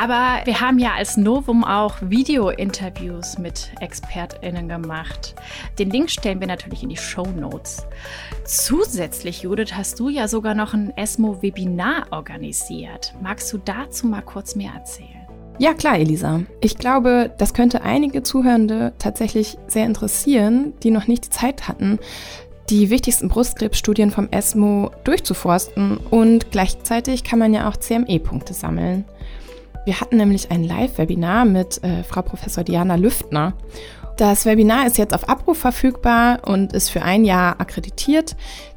Aber 0.00 0.44
wir 0.44 0.60
haben 0.60 0.78
ja 0.78 0.94
als 0.94 1.16
Novum 1.16 1.64
auch 1.64 1.96
Video-Interviews 2.00 3.38
mit 3.38 3.70
ExpertInnen 3.80 4.68
gemacht. 4.68 5.34
Den 5.78 5.90
Link 5.90 6.10
stellen 6.10 6.40
wir 6.40 6.46
natürlich 6.46 6.82
in 6.82 6.88
die 6.88 6.96
Show 6.96 7.26
Notes. 7.26 7.86
Zusätzlich, 8.44 9.42
Judith, 9.42 9.72
hast 9.74 9.98
du 10.00 10.08
ja 10.08 10.28
sogar 10.28 10.54
noch 10.54 10.74
ein 10.74 10.92
ESMO-Webinar 10.96 12.06
organisiert. 12.10 13.14
Magst 13.22 13.52
du 13.52 13.58
dazu 13.58 14.06
mal 14.06 14.22
kurz 14.22 14.54
mehr 14.54 14.72
erzählen? 14.74 15.13
Ja, 15.58 15.72
klar, 15.72 15.98
Elisa. 15.98 16.42
Ich 16.60 16.78
glaube, 16.78 17.32
das 17.38 17.54
könnte 17.54 17.82
einige 17.82 18.22
Zuhörende 18.22 18.92
tatsächlich 18.98 19.56
sehr 19.68 19.86
interessieren, 19.86 20.72
die 20.82 20.90
noch 20.90 21.06
nicht 21.06 21.26
die 21.26 21.30
Zeit 21.30 21.68
hatten, 21.68 22.00
die 22.70 22.90
wichtigsten 22.90 23.28
Brustkrebsstudien 23.28 24.10
vom 24.10 24.28
ESMO 24.30 24.90
durchzuforsten 25.04 25.98
und 25.98 26.50
gleichzeitig 26.50 27.22
kann 27.22 27.38
man 27.38 27.54
ja 27.54 27.68
auch 27.68 27.76
CME-Punkte 27.76 28.54
sammeln. 28.54 29.04
Wir 29.84 30.00
hatten 30.00 30.16
nämlich 30.16 30.50
ein 30.50 30.64
Live-Webinar 30.64 31.44
mit 31.44 31.84
äh, 31.84 32.02
Frau 32.02 32.22
Professor 32.22 32.64
Diana 32.64 32.96
Lüftner. 32.96 33.52
Das 34.16 34.46
Webinar 34.46 34.86
ist 34.86 34.96
jetzt 34.96 35.12
auf 35.12 35.28
Abruf 35.28 35.58
verfügbar 35.58 36.40
und 36.46 36.72
ist 36.72 36.88
für 36.88 37.02
ein 37.02 37.24
Jahr 37.24 37.60
akkreditiert. 37.60 38.34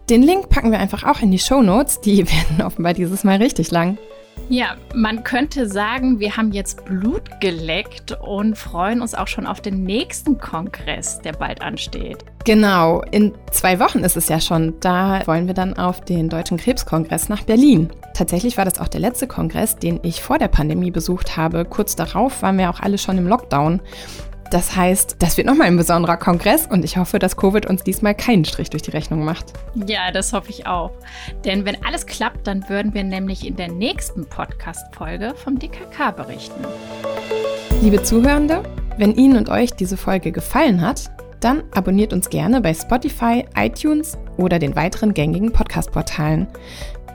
Den 0.09 0.21
Link 0.21 0.49
packen 0.49 0.71
wir 0.71 0.79
einfach 0.79 1.03
auch 1.03 1.21
in 1.21 1.31
die 1.31 1.39
Show 1.39 1.61
Notes. 1.61 2.01
Die 2.01 2.27
werden 2.31 2.61
offenbar 2.61 2.93
dieses 2.93 3.23
Mal 3.23 3.37
richtig 3.37 3.71
lang. 3.71 3.97
Ja, 4.49 4.75
man 4.95 5.23
könnte 5.23 5.67
sagen, 5.67 6.19
wir 6.19 6.37
haben 6.37 6.51
jetzt 6.53 6.85
Blut 6.85 7.41
geleckt 7.41 8.17
und 8.21 8.57
freuen 8.57 9.01
uns 9.01 9.13
auch 9.13 9.27
schon 9.27 9.45
auf 9.45 9.61
den 9.61 9.83
nächsten 9.83 10.37
Kongress, 10.37 11.19
der 11.19 11.33
bald 11.33 11.61
ansteht. 11.61 12.23
Genau, 12.45 13.01
in 13.11 13.33
zwei 13.51 13.77
Wochen 13.81 13.99
ist 13.99 14.15
es 14.15 14.29
ja 14.29 14.39
schon. 14.39 14.75
Da 14.79 15.21
wollen 15.27 15.47
wir 15.47 15.53
dann 15.53 15.73
auf 15.77 15.99
den 15.99 16.29
Deutschen 16.29 16.55
Krebskongress 16.55 17.27
nach 17.27 17.43
Berlin. 17.43 17.89
Tatsächlich 18.13 18.55
war 18.57 18.63
das 18.63 18.79
auch 18.79 18.87
der 18.87 19.01
letzte 19.01 19.27
Kongress, 19.27 19.75
den 19.75 19.99
ich 20.03 20.21
vor 20.21 20.37
der 20.37 20.47
Pandemie 20.47 20.91
besucht 20.91 21.35
habe. 21.35 21.65
Kurz 21.65 21.97
darauf 21.97 22.41
waren 22.41 22.57
wir 22.57 22.69
auch 22.69 22.79
alle 22.79 22.97
schon 22.97 23.17
im 23.17 23.27
Lockdown. 23.27 23.81
Das 24.51 24.75
heißt, 24.75 25.17
das 25.19 25.35
wird 25.35 25.45
nochmal 25.45 25.67
ein 25.67 25.75
besonderer 25.75 26.15
Kongress 26.15 26.67
und 26.67 26.85
ich 26.85 26.97
hoffe, 26.97 27.19
dass 27.19 27.35
Covid 27.35 27.65
uns 27.65 27.83
diesmal 27.83 28.15
keinen 28.15 28.45
Strich 28.45 28.69
durch 28.69 28.81
die 28.81 28.91
Rechnung 28.91 29.25
macht. 29.25 29.51
Ja, 29.75 30.11
das 30.11 30.31
hoffe 30.31 30.49
ich 30.49 30.65
auch. 30.65 30.91
Denn 31.43 31.65
wenn 31.65 31.83
alles 31.83 32.05
klappt, 32.05 32.47
dann 32.47 32.69
würden 32.69 32.93
wir 32.93 33.03
nämlich 33.03 33.45
in 33.45 33.57
der 33.57 33.69
nächsten 33.69 34.25
Podcast-Folge 34.25 35.33
vom 35.35 35.59
DKK 35.59 36.11
berichten. 36.11 36.65
Liebe 37.81 38.01
Zuhörende, 38.03 38.63
wenn 38.97 39.15
Ihnen 39.15 39.37
und 39.37 39.49
euch 39.49 39.71
diese 39.71 39.97
Folge 39.97 40.31
gefallen 40.31 40.81
hat, 40.81 41.11
dann 41.41 41.63
abonniert 41.75 42.13
uns 42.13 42.29
gerne 42.29 42.61
bei 42.61 42.73
Spotify, 42.73 43.45
iTunes 43.55 44.17
oder 44.37 44.59
den 44.59 44.75
weiteren 44.75 45.13
gängigen 45.13 45.51
Podcast-Portalen. 45.51 46.47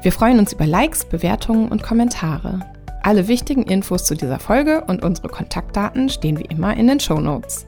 Wir 0.03 0.13
freuen 0.13 0.39
uns 0.39 0.53
über 0.53 0.67
Likes, 0.67 1.05
Bewertungen 1.07 1.69
und 1.69 1.83
Kommentare. 1.83 2.72
Alle 3.05 3.27
wichtigen 3.27 3.65
Infos 3.65 4.05
zu 4.05 4.15
dieser 4.15 4.39
Folge 4.39 4.85
und 4.85 5.03
unsere 5.03 5.29
Kontaktdaten 5.29 6.09
stehen 6.09 6.39
wie 6.39 6.45
immer 6.45 6.77
in 6.77 6.87
den 6.87 7.01
Show 7.01 7.19
Notes. 7.19 7.67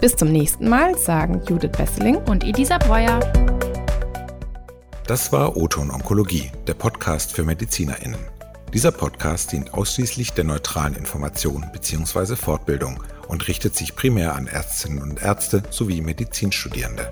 Bis 0.00 0.14
zum 0.14 0.30
nächsten 0.30 0.68
Mal 0.68 0.96
sagen 0.96 1.42
Judith 1.48 1.72
Besseling 1.76 2.18
und 2.18 2.44
Elisa 2.44 2.78
Breuer. 2.78 3.18
Das 5.08 5.32
war 5.32 5.56
Oton 5.56 5.90
Onkologie, 5.90 6.52
der 6.68 6.74
Podcast 6.74 7.32
für 7.32 7.42
MedizinerInnen. 7.42 8.20
Dieser 8.72 8.92
Podcast 8.92 9.50
dient 9.50 9.74
ausschließlich 9.74 10.34
der 10.34 10.44
neutralen 10.44 10.94
Information 10.94 11.66
bzw. 11.72 12.36
Fortbildung 12.36 13.02
und 13.26 13.48
richtet 13.48 13.74
sich 13.74 13.96
primär 13.96 14.36
an 14.36 14.46
Ärztinnen 14.46 15.02
und 15.02 15.20
Ärzte 15.20 15.64
sowie 15.70 16.00
Medizinstudierende. 16.00 17.10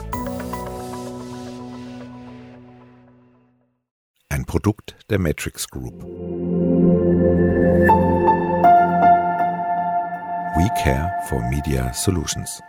Ein 4.29 4.45
Produkt 4.45 4.95
der 5.11 5.19
Matrix 5.19 5.67
Group. 5.69 6.05
We 10.57 10.71
Care 10.71 11.13
for 11.29 11.47
Media 11.51 11.93
Solutions. 11.93 12.63